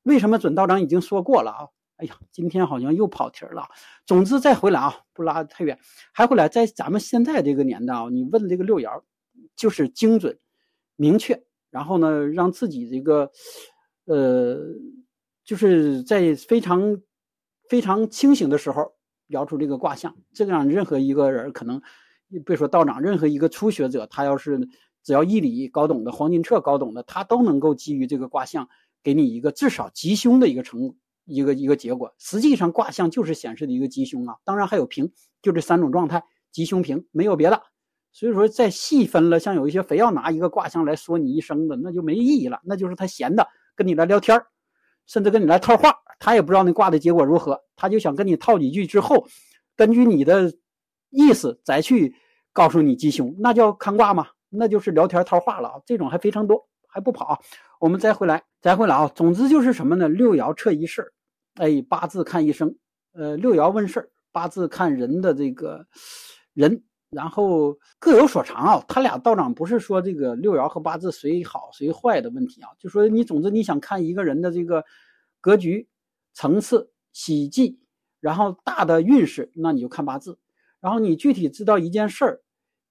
[0.03, 1.67] 为什么准道长已经说过了啊？
[1.97, 3.67] 哎呀，今天好像又跑题了。
[4.05, 5.79] 总之再回来啊，不拉太远，
[6.13, 9.01] 还回来，在咱们现在这个年代啊，你问这个六爻，
[9.55, 10.37] 就是精准、
[10.95, 13.31] 明确，然后呢，让自己这个，
[14.05, 14.59] 呃，
[15.43, 17.01] 就是在非常
[17.67, 18.93] 非常清醒的时候
[19.29, 21.81] 摇出这个卦象，这个让任何一个人可能，
[22.45, 24.69] 别说道长，任何一个初学者，他要是
[25.07, 28.67] 只要易理搞懂的，黄金册搞懂的，他都能够基于这个卦象。
[29.01, 30.93] 给你一个至少吉凶的一个成
[31.23, 35.09] 一个一个结果，实际上卦象就是显示的一个吉凶啊，当然还有平，
[35.41, 37.63] 就这三种状态，吉凶平，没有别的。
[38.11, 44.43] 所以说再细分了，像有一些非要拿一个卦象来说你一生的，那就没意义了，那就是他闲的跟你来聊天
[45.05, 49.25] 甚至跟你来套话，他也不知道那卦的结果如何，他就想跟你套几句之后，
[49.77, 50.53] 根据你的
[51.11, 52.13] 意思再去
[52.51, 54.27] 告诉你吉凶，那叫看卦吗？
[54.49, 56.67] 那就是聊天套话了啊，这种还非常多。
[56.89, 57.39] 还不跑，
[57.79, 59.12] 我们再回来，再回来啊！
[59.13, 60.07] 总之就是什么呢？
[60.07, 61.13] 六爻测一事儿，
[61.55, 62.75] 哎，八字看一生。
[63.12, 65.86] 呃，六爻问事儿，八字看人的这个
[66.53, 66.81] 人，
[67.12, 68.83] 然后各有所长啊。
[68.88, 74.83] 他俩道长不是说这个六爻和八字谁好谁坏的问题啊，就说你总之你想看一个人的这个
[75.39, 75.88] 格局、
[76.33, 77.79] 层次、喜忌，
[78.21, 80.39] 然后大的运势，那你就看八字。
[80.79, 82.41] 然后你具体知道一件事儿，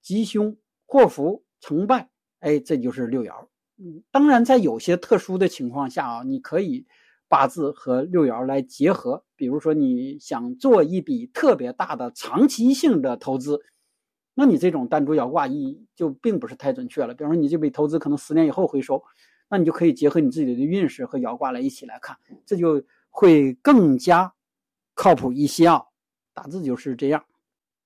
[0.01, 3.47] 吉凶祸福成败，哎，这就是六爻。
[3.77, 6.85] 嗯，当然，在有些特殊的情况下啊，你可以
[7.27, 9.23] 八字和六爻来结合。
[9.35, 13.61] 比如说，你想做一笔特别大的长期性的投资，
[14.33, 17.13] 那你这种单独爻卦意就并不是太准确了。
[17.13, 19.03] 比方说，你这笔投资可能十年以后回收，
[19.47, 24.33] 那你就可以结合你自己的运势和爻卦来一起来看，这就会更加
[24.95, 25.83] 靠谱一些啊。
[26.33, 27.23] 大致就是这样。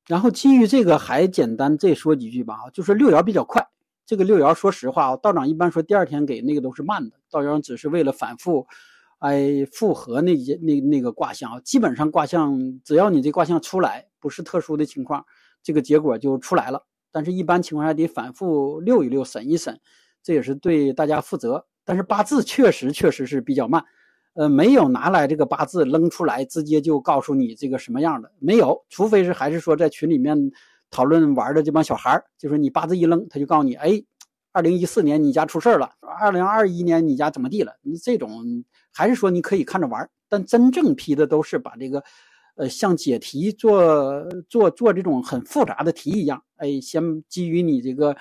[0.08, 3.66] 然后基于这个，还简单再说几句吧啊，就是六爻比较快。
[4.06, 8.68] 这个六爻，说实话啊，道长一般说第二天给那个都是慢的，道长只是为了反复，
[9.20, 15.26] 哎，复合那些那那个卦象啊，基本上卦象只要你这卦象出来，不是特殊的情况，
[15.64, 16.86] 这个结果就出来了。
[17.14, 19.80] 但是，一般情况下得反复溜一溜，审一审，
[20.24, 21.66] 这也是对大家负责。
[21.84, 23.84] 但是八字确实确实是比较慢，
[24.34, 30.52] 呃，没有拿来这个八字扔出来，直接就告诉你这个什么样的，没有，除非是还是说在群里面。
[30.94, 33.92] 讨论玩的这帮小孩儿，就是你八字一扔，他就告诉你，哎，
[34.52, 37.72] 二零一四年你家出事儿了，二零二一年你家怎么地了？
[37.82, 38.44] 你这种
[38.92, 42.04] 还是说你可以看着玩，但真正批的都是把这个，
[42.56, 48.14] 呃，像解题做做做这种很复杂的题一样，哎，先基于你这个，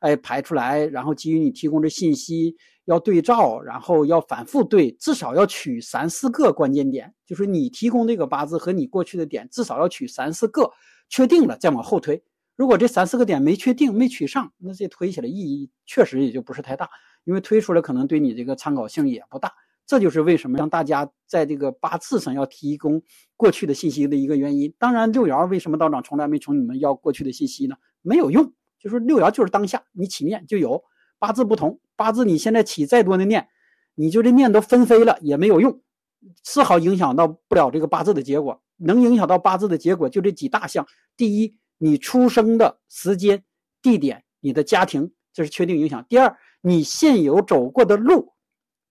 [0.00, 10.70] 哎排出来，然后基于你提供的信息要对照，然后要反复对，至少要取三四个关键点，就是你提供这个八字和你过去的点，至少要取三四个。
[11.10, 12.20] 确定了再往后推，
[12.56, 16.88] 如果这三四个点没确定、没取上，那这推起来意义确实也就不是太大，
[17.24, 19.52] 因为推出来可能对你这个参考性也不大。
[19.86, 23.02] 这就是为什么让大家在这个八字上要提供
[23.36, 24.74] 过去的信息的一个原因。
[24.78, 27.76] 当然，六爻为什么道长从来没从你们要过去的信息呢？
[28.00, 30.82] 没有用，就说六爻就是当下你起念就有，
[31.24, 33.48] 八字不同，八字你现在起再多的念，
[33.94, 35.80] 你就这念都纷飞了也没有用，
[36.42, 38.60] 丝毫影响到不了这个八字的结果。
[38.76, 43.42] 能影响到八字的结果就这几大项：第一，你出生的时间、
[43.80, 48.34] 地点、你的家庭，这是确定影响；第二，你现有走过的路。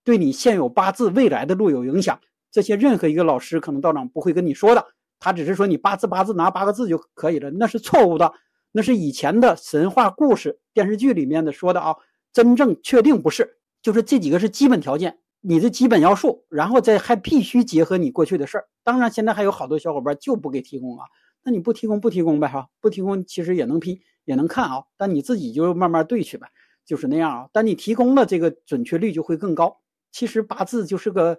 [0.02, 2.18] 对你现有八字未来的路有影响，
[2.50, 4.84] 这些任何一个老师可能道长不会跟你说的，
[5.20, 8.32] 他只是说你八字八字拿八个字就可以了，那是错误的，
[8.72, 11.94] 那是以前的神话故事电视剧里面的说的啊，
[12.34, 18.66] 真正确定不是，就是这几个是基本条件，你的基本要素，然后再还必须结合你过去的事儿。
[18.82, 21.06] 当然现在还有好多小伙伴就不给提供啊，
[21.44, 26.48] 那你不提供不提供呗哈，不提供其实也能批也能看啊，但你自己就慢慢对去呗，
[26.84, 29.80] 就是那样啊，但你提供了这个准确率就会更高。
[30.10, 31.38] 其实八字就是个，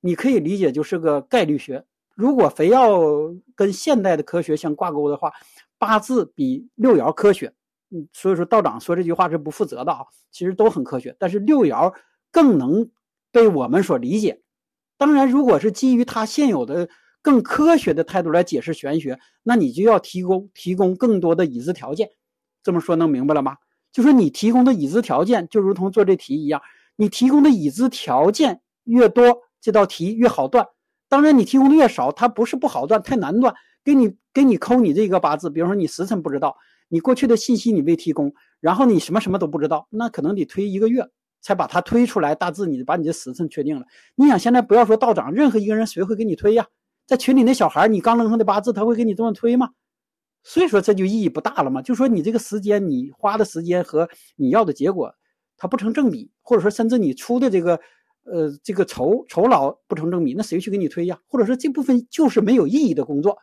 [0.00, 1.84] 你可以理解就是个概率学。
[2.14, 3.00] 如果非要
[3.56, 5.32] 跟现代的科学相挂钩的话，
[5.78, 7.52] 八字比六爻科学。
[8.12, 10.04] 所以说道长说这句话是不负责的啊。
[10.30, 11.94] 其实都很科学，但是六爻
[12.32, 12.90] 更能
[13.30, 14.40] 被我们所理解。
[14.96, 16.88] 当然，如果是基于他现有的
[17.22, 22.10] 更科学的态度来解释玄学，那你就要提供提供更多的已知条件。
[22.62, 23.56] 这么说能明白了吗？
[23.92, 26.60] 就说你提供的已知条件，就如同做这题一样。
[26.96, 30.66] 你提供的已知条件越多，这道题越好断。
[31.08, 33.54] 当然，你提供的越少，它不是不好断，太难断。
[33.84, 36.56] 给你给你抠你这个八字，比如说你时辰不知道，
[36.94, 41.04] 你过去的信息你未提供，然后你什么什么都不知道，那可能得推一个月
[41.40, 42.36] 才把它推出来。
[42.36, 43.84] 大致你把你的时辰确定了。
[44.14, 46.64] 你想现在不要说道长，任何一个人谁会给你推呀？
[47.04, 49.70] 在群里那小孩，你刚扔上的八字，他会给你这么推吗？
[50.44, 51.82] 所以说这就意义不大了嘛。
[51.82, 55.12] 就说你这个时间，你花的时间和你要的结果。
[55.56, 57.80] 它不成正比，或者说甚至你出的这个，
[58.24, 61.18] 呃，这个酬酬劳不成正比，那谁去给你推呀？
[61.28, 63.38] 或者说这部分就是没有意义的工作，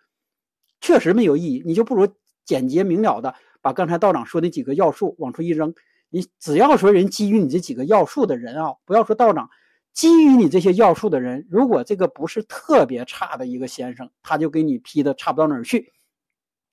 [0.82, 2.08] 确实没有意义，你就不如
[2.46, 5.74] 简洁明了的把刚才道长说那几个要素往出一扔。
[6.10, 9.50] 你只要说人基于你这几个要素的人啊，不要说道长，
[9.94, 15.94] 基于你这些要素的人，如果这个不是特别差的一个先生，他就给你批的差不到哪儿去。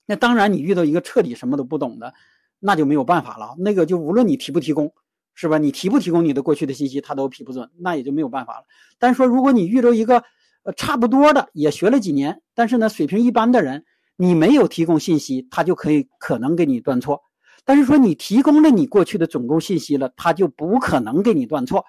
[0.06, 2.14] 那当然，你遇到一个彻底什么都不懂的，
[2.58, 3.54] 那就没有办法了。
[3.58, 4.92] 那个就无论你提不提供。
[5.40, 5.56] 是吧？
[5.56, 8.64] 你提不提供你的过去的信息，他都批不准，那也就没有办法了。
[8.98, 10.24] 但是说，如果你遇到一个
[10.64, 13.84] 呃差不多的，也学了几年，但是呢水平一般的人，
[14.20, 17.22] 你没有提供信息，他就可以可能给你断错。
[17.64, 21.84] 但是说你提供了你过去的总共信息了，他就不可能给你断错。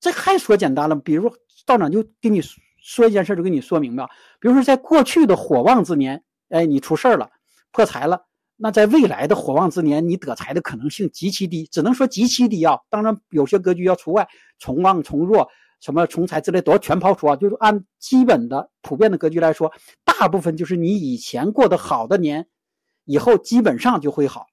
[0.00, 1.30] 这还说简单了，比如
[1.66, 2.40] 道长就给你
[2.80, 4.08] 说一件事，就给你说明白。
[4.40, 7.28] 比如说在过去的火旺之年，哎，你出事儿了，
[7.72, 8.22] 破财了。
[8.56, 12.78] 那在未来的火旺之年，你得财的可能性极其低，只能说极其低啊。
[12.88, 14.26] 当然，有些格局要除外，
[14.58, 15.48] 从旺从弱，
[15.80, 17.36] 什么从财之类都要全抛除啊。
[17.36, 19.72] 就是按基本的普遍的格局来说，
[20.04, 22.46] 大部分就是你以前过得好的年，
[23.04, 24.46] 以后基本上就会好。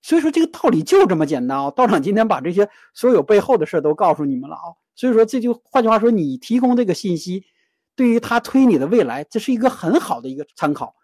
[0.00, 1.70] 所以说这个道理就这么简单啊。
[1.70, 4.74] 道长今天把这些所有背后的事都告诉你们了啊。
[4.94, 7.44] 所以说这就换句话说，你提供这个信息，
[7.94, 10.94] 对于他推你的未来，这是一个很好的一个参考。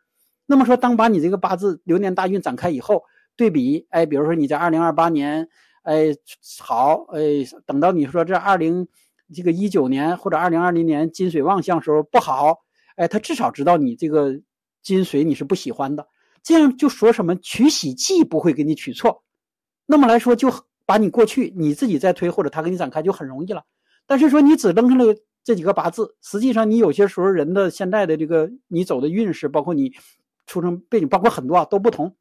[0.47, 3.05] 那么说，当把你这个八字流年大运展开以后，
[3.37, 5.49] 对比，哎，比如说你在二零二八年，
[5.83, 6.15] 哎，
[6.59, 7.21] 好，哎，
[7.67, 8.89] 等到你说这二零
[9.35, 12.61] 这个一九年或者二零二零年金水旺相时候不好，
[12.97, 14.41] 哎，他至少知道你这个
[14.83, 16.07] 金水你是不喜欢的，
[16.43, 19.23] 这样就说什么取喜忌不会给你取错，
[19.87, 20.53] 那么来说就
[20.87, 23.65] 把你过去你自己再推或者他给你展开就很容易了，
[24.07, 25.15] 但是说你只扔上了
[25.45, 29.93] 这几个八字，实际上你有些时候人的现在的这个你走的运势，包括你。
[30.51, 32.17] 出生背景包括很多啊都不同，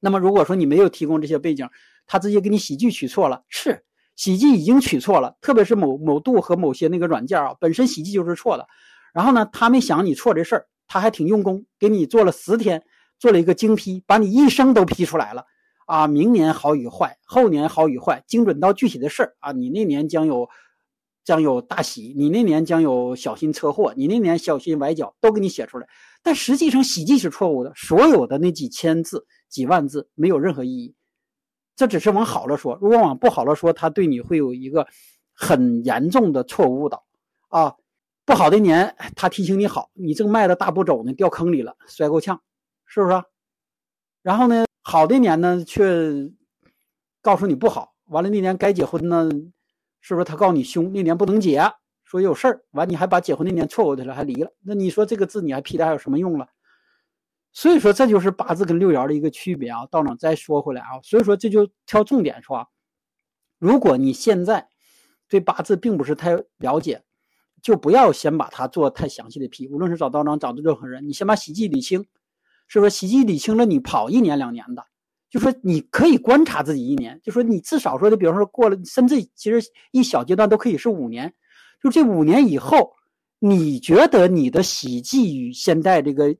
[0.00, 1.70] 那么如果说你没有提供这些背景，
[2.04, 3.84] 他直接给你喜剧取错了，是
[4.16, 8.66] 喜剧已经取错了，特别是某某度和某些那个软件啊，本身喜剧就是错的，
[9.14, 12.82] 然后呢，他没想你错这事儿，他还挺用功，给你做了十天，
[13.18, 15.44] 做了一个精批，把你一生都批出来了
[15.86, 20.48] 啊，明年好与坏，后年好与坏，精准到具体的事儿啊，你那年将有。
[21.26, 25.88] 将有大喜，你那年将有小心车祸，你那年小心崴脚，都给你写出来。
[26.22, 30.94] 但实际上喜忌是错误的，所有的那几千字、几万字没有任何意义。
[31.76, 34.88] 这只是往好了说，如果往不好了说，他对你会有一个
[35.32, 37.04] 很严重的错误误导
[37.48, 37.74] 啊。
[38.24, 42.40] 不好的年，他提醒你好，你正迈着大步走呢，掉坑里了，摔够呛，
[42.84, 43.22] 是不是？
[44.22, 46.32] 然后呢，好的年呢，却
[47.22, 49.30] 告诉你不好，完了那年该结婚呢。
[50.00, 51.60] 是不是他告诉你凶那年不能结，
[52.04, 56.46] 说有事儿，完你还把结婚那年错过去了，还离了，那你说这个字你还批的还有什么用了？
[57.56, 59.86] 所以说这就是八字跟六爻的一个区别啊。
[59.86, 62.66] 道长再说回来啊，所以说这就挑重点说啊。
[63.58, 64.68] 如果你现在
[65.26, 67.02] 对八字并不是太了解，
[67.62, 69.66] 就不要先把它做太详细的批。
[69.68, 72.04] 无论是找道长找的任何人，你先把喜忌理清，
[72.68, 72.90] 是不是？
[72.90, 74.84] 喜忌理清了，你跑一年两年的，
[75.30, 81.32] 就说你可以观察自己一年，就说你至少说的，比方说过了，甚至其实一小阶段都可以是五年，
[81.82, 82.92] 就这五年以后，
[83.38, 86.36] 你觉得你的喜忌与现在这个，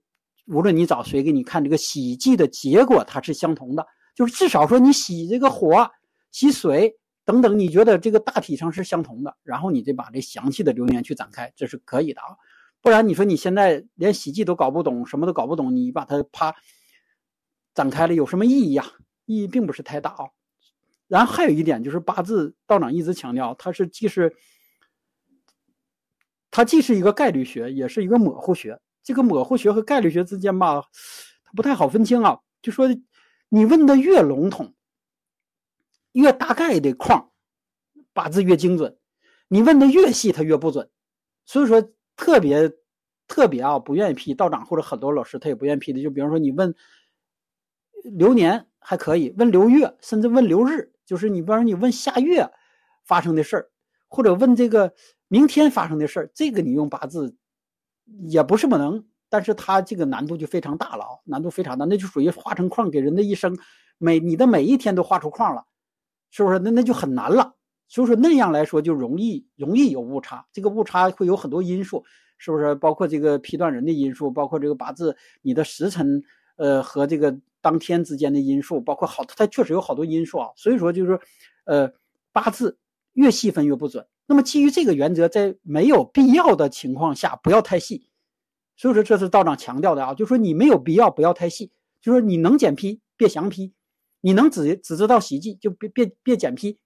[0.47, 5.91] 无论你找谁给你看这个喜忌的结果，它是相同的，就是至少说你喜这个火，
[6.31, 6.97] 喜水。
[7.25, 12.37] 等等，你觉得这个大体上是相同的，然后你再把这详细的流年去展开，这是可以的啊。
[12.81, 16.55] 不然你说你现在连喜忌都搞不懂，什么都搞不懂，你把它啪
[17.75, 18.87] 展开了有什么意义啊？
[19.25, 20.27] 意义并不是太大啊。
[21.09, 24.33] 然后还有一点就是八字道长一直强调，它是既是
[26.53, 28.79] 它既是一个概率学，也是一个模糊学。
[29.07, 30.83] 这个模糊学和概率学之间吧，
[31.45, 32.41] 它不太好分清啊。
[32.61, 32.89] 就说
[33.49, 34.75] 你问的越笼统。
[36.13, 37.31] 越大概的框，
[38.15, 38.97] 八字越精准。
[39.49, 40.89] 你问的越细，它越不准。
[41.45, 42.73] 所以说，特别
[43.29, 46.03] 特别啊，不愿意批道长或者很多老师他也不愿意批的。
[46.03, 46.75] 就比方说，你问
[48.03, 52.51] 流年还可以，问流月，甚至问流日，就是你比方说你问下月
[53.05, 53.71] 发生的事儿，
[54.09, 54.95] 或者问这个
[55.29, 57.37] 明天发生的事儿，这个你用八字
[58.29, 63.57] 也不是不能，但是它这个难度就非常大了啊，难度非常大，那就属于画成框给人的一生，
[63.99, 65.65] 每你的每一天都画出框了。
[66.29, 66.59] 是不是？
[66.59, 67.55] 那那就很难了。
[67.89, 70.45] 所以说那样来说就容易容易有误差。
[70.53, 72.05] 这个误差会有很多因素，
[72.37, 72.75] 是不是？
[72.75, 76.23] 包括这个批断人的因素，包括这个八字你的时辰，
[76.57, 80.51] 呃，和这个当天之间的因素，包括好，它确实有好多因素啊。
[80.57, 81.19] 所以说就是，
[81.65, 81.91] 呃，
[82.33, 82.77] 八字
[83.13, 84.05] 越细分越不准。
[84.27, 88.09] 那么基于这个原则，在没有必要的情况下不要太细。
[88.77, 93.73] 所以说这是道长强调的啊，就说你没有必要不要太细，就说你能简批别详批。
[94.23, 96.77] 你能只只知道喜忌，就别别别简批，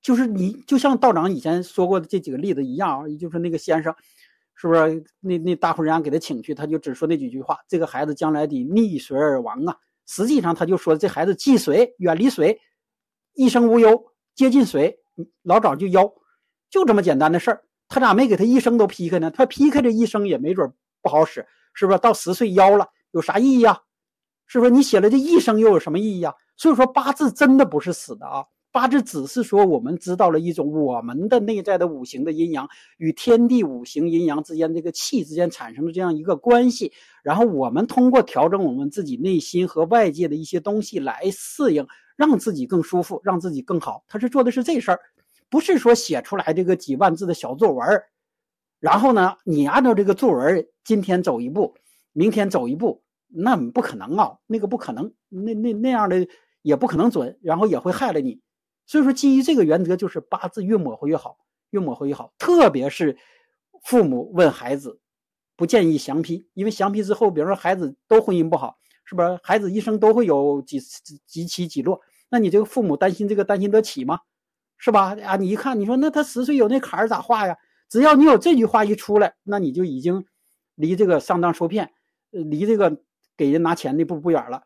[0.00, 3.92] 就是你就像道长以前说过的这几个例子一样啊，就是那个先生，
[4.54, 9.76] 是不是那那大户人家给他请去，他就只说那几句话，这个孩子将来得逆水而亡啊。
[10.06, 12.60] 实际上他就说这孩子忌水，远离水，
[13.34, 13.96] 一生无忧；
[14.36, 15.00] 接近水，
[15.42, 16.12] 老早就夭，
[16.70, 17.62] 就这么简单的事儿。
[17.88, 19.30] 他咋没给他一生都劈开呢？
[19.30, 21.98] 他劈开这一生也没准不好使，是不是？
[21.98, 23.78] 到十岁夭了，有啥意义啊？
[24.46, 26.34] 是不是你写了这一生又有什么意义啊？
[26.56, 36.92] 所以说八字真的不是死的啊，八字只是说我们知道了一种我们的内在的五行的阴阳与天地五行阴阳之间这个气之间产生的这样一个关系，
[37.22, 44.04] 然后我们通过调整我们自己内心和外界的一些东西来适应，让自己更舒服，让自己更好。
[44.08, 45.00] 他是做的是这事儿，
[45.50, 48.02] 不是说写出来这个几万字的小作文
[48.80, 51.74] 然后呢，你按照这个作文今天走一步，
[52.12, 53.02] 明天走一步。
[53.30, 56.26] 那不可能啊，那个不可能，那那那样的
[56.62, 58.40] 也不可能准，然后也会害了你。
[58.86, 61.36] 所以说，基于这个原则，就是八字越模糊越好，
[61.70, 62.32] 越模糊越好。
[62.38, 63.18] 特别是
[63.82, 64.98] 父母问孩子，
[65.56, 69.38] 不建议详批，因为详批之后，比如说孩子都婚姻不好，是不是？
[69.42, 70.80] 孩子一生都会有几
[71.26, 74.20] 几起几落，那你这个父母担心这个担心得起吗？
[74.78, 75.14] 是吧？
[75.22, 77.56] 啊，你一看，你说那他十岁有那坎儿咋画呀？
[77.90, 80.24] 只要你有这句话一出来，那你就已经
[80.74, 81.92] 离这个上当受骗，
[82.30, 82.96] 离这个。
[83.36, 84.64] 给人拿钱那步不远了，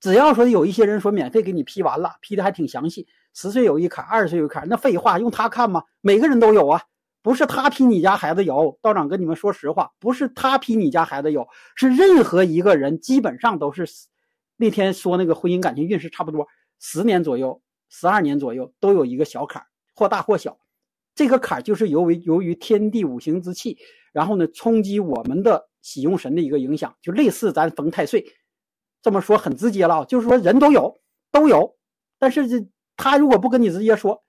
[0.00, 5.84] 只要说有一些人说免费给你批完了，批的还挺详细，十岁有一坎，二十岁有一坎，那废话用他看吗？
[6.00, 6.82] 每个人都有啊，
[7.22, 11.46] 不是他批你家孩子有，道长跟你们说实话，不是他批你家孩子有，
[11.76, 13.86] 是任何一个人基本上都是，
[14.56, 16.48] 那天说那个婚姻感情运势差不多
[16.80, 20.58] 十年左右，十二年左右都有一个小坎儿，或大或小，
[21.14, 23.78] 这个坎儿就是由于由于天地五行之气，
[24.12, 25.68] 然后呢冲击我们的。
[25.80, 28.26] 喜用神的一个影响，就类似咱逢太岁，
[29.00, 30.92] 这么说很直接了，就是说人都有
[31.30, 31.76] 都有，
[32.18, 34.22] 但是这他如果不跟你直接说，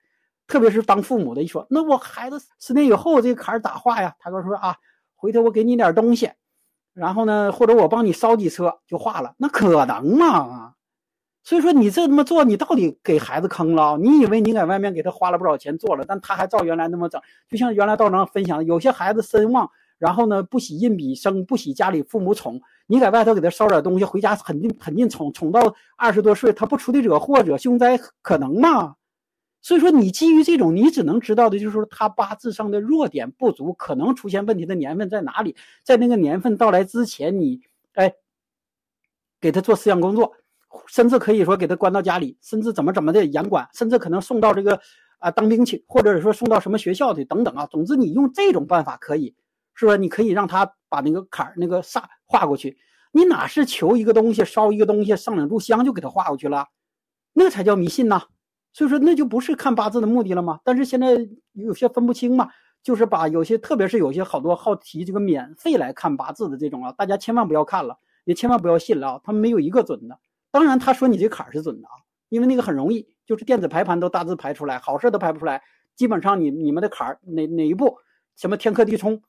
[0.47, 4.16] 特别是当父母的一说，那我孩子十年以后这个坎儿咋画呀？
[4.20, 4.78] 他就说啊，
[5.16, 6.32] 回头我给你点东西，
[6.93, 10.76] 然后呢，或者我帮你烧几车就化了，那可能吗？
[11.44, 13.98] 所以说你这么做，你到底给孩子坑了？
[13.98, 17.20] 你以为你在外面给他花了不少钱做了，但他还照原来那么整，
[17.50, 19.70] 就像原来道长分享的，有些孩子身旺。
[19.98, 22.62] 然后呢，不喜印比生，不喜家里父母宠。
[22.88, 28.96] 你在外头给他烧点东西，回家肯定肯定宠宠到二十多岁，他不出力惹祸惹凶灾，可能吗？
[29.62, 35.54] 所以说，你基于这种，你只能知道的就是说他八字上的弱点不足，可能出现问题的年份在哪里？
[35.84, 37.60] 在那个年份到来之前，你
[37.96, 38.14] 哎，
[39.42, 40.32] 给他做思想工作，
[40.88, 44.80] 甚至可以说给他关到家里，甚至怎么怎么的严管，甚至可能送到这个
[45.20, 47.65] 啊当兵去，或者说送到什么学校去等等啊。
[47.65, 49.36] 总之，你用这种办法可以。
[49.76, 49.95] 是吧？
[49.95, 52.78] 你可以让他把那个坎儿、那个煞画过去。
[53.13, 56.67] 你哪是求一个东西，烧一个东西，上两炷香就给他画过去了？
[57.32, 58.24] 那才叫迷信呐！
[58.74, 60.59] 所以说，那就不是看八字的目的了吗？
[60.65, 62.49] 但是现在有些分不清嘛，
[62.84, 69.22] 就是把有些，特别是有些好多好提这个免费来看八字的这种啊，大家千万不要看了，也千万不要信了啊！
[69.24, 70.20] 他们没有一个准的。
[70.52, 71.91] 当然，他说你这坎儿是准的啊，
[72.30, 75.62] 因为那个很容易，就是电子排盘都大致排出来，好事都排不出来。
[75.95, 77.97] 基本上你你们的坎儿哪哪一步，
[78.36, 79.22] 什么天克地冲，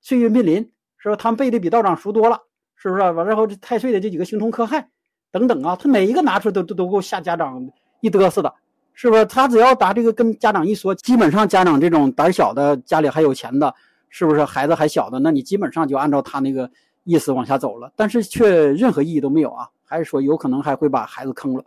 [0.00, 1.16] 岁运并临，是吧？
[1.16, 2.40] 他们背的比道长熟多了，
[2.76, 3.02] 是不是？
[3.02, 4.88] 完了后这太岁的这几个星冲克害
[5.30, 7.70] 等等啊，他每一个拿出来都都都够吓家长
[8.00, 8.54] 一嘚瑟的。
[8.96, 13.74] 是不是他只要答这个跟家长一说，基本上家长这种胆小的，家里还有钱的，
[14.08, 16.70] 是不是孩子还小的，那你基本上就按照他那个
[17.04, 21.64] 意思往下走了，但是却任何意义都没有啊，还是说有可能还会把孩子坑了，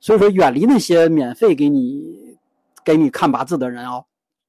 [0.00, 2.36] 所以说远离那些免费给你
[2.84, 4.02] 给你看八字的人啊，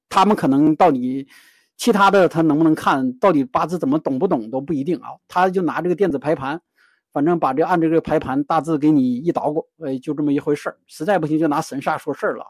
[0.08, 1.28] 他们可能到底
[1.76, 6.60] 其他的他能不能看到底八字怎么懂不懂都不一定啊，他就拿这个电子排盘。
[7.12, 10.76] 反正把这按这个排盘大致给你一捣鼓，哎，就这么一回事儿。
[10.86, 12.46] 实在不行就拿神煞说事儿了，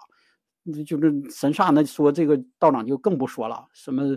[0.85, 3.65] 就是神煞那说这个道长就更不说了。
[3.73, 4.15] 什么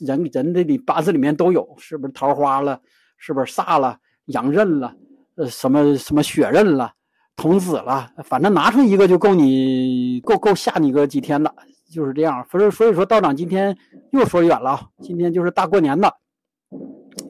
[0.00, 2.80] 人人的里八字里面都有，是不是桃花了，
[3.18, 4.94] 是不是煞了，阳刃了，
[5.36, 6.92] 呃，什么什么血刃了，
[7.36, 11.54] 童子了，反正拿出一个就够你够够吓你个几天的，
[11.92, 12.46] 就是这样。
[12.50, 13.76] 所以所以说道长今天
[14.12, 16.12] 又说远了，今天就是大过年的。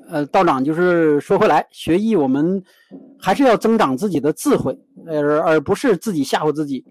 [0.08, 2.62] 呃，道长就是说回来，学艺我们
[3.18, 6.84] 还是要增长自己的智慧，而而不是自己吓唬自己。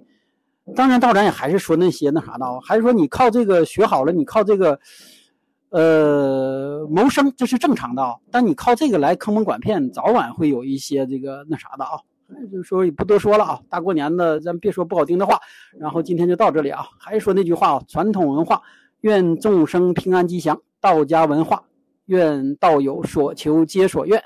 [0.76, 4.78] 当然，道长也还是说那些那啥的啊，还是说你靠这个学好了，你靠这个
[5.78, 8.16] 呃谋生，这是正常的啊。
[8.32, 12.00] 但你靠这个来坑蒙拐骗，早晚会有一些这个那啥的啊。
[12.50, 15.38] 就说也不多说了啊，大过年的，咱别说不好听的话。
[15.78, 18.62] 然后今天就到这里啊，还是说那句话啊，传统文化，
[19.02, 21.64] 愿众生平安吉祥，道家文化。
[22.06, 24.24] 愿道友所求皆所愿。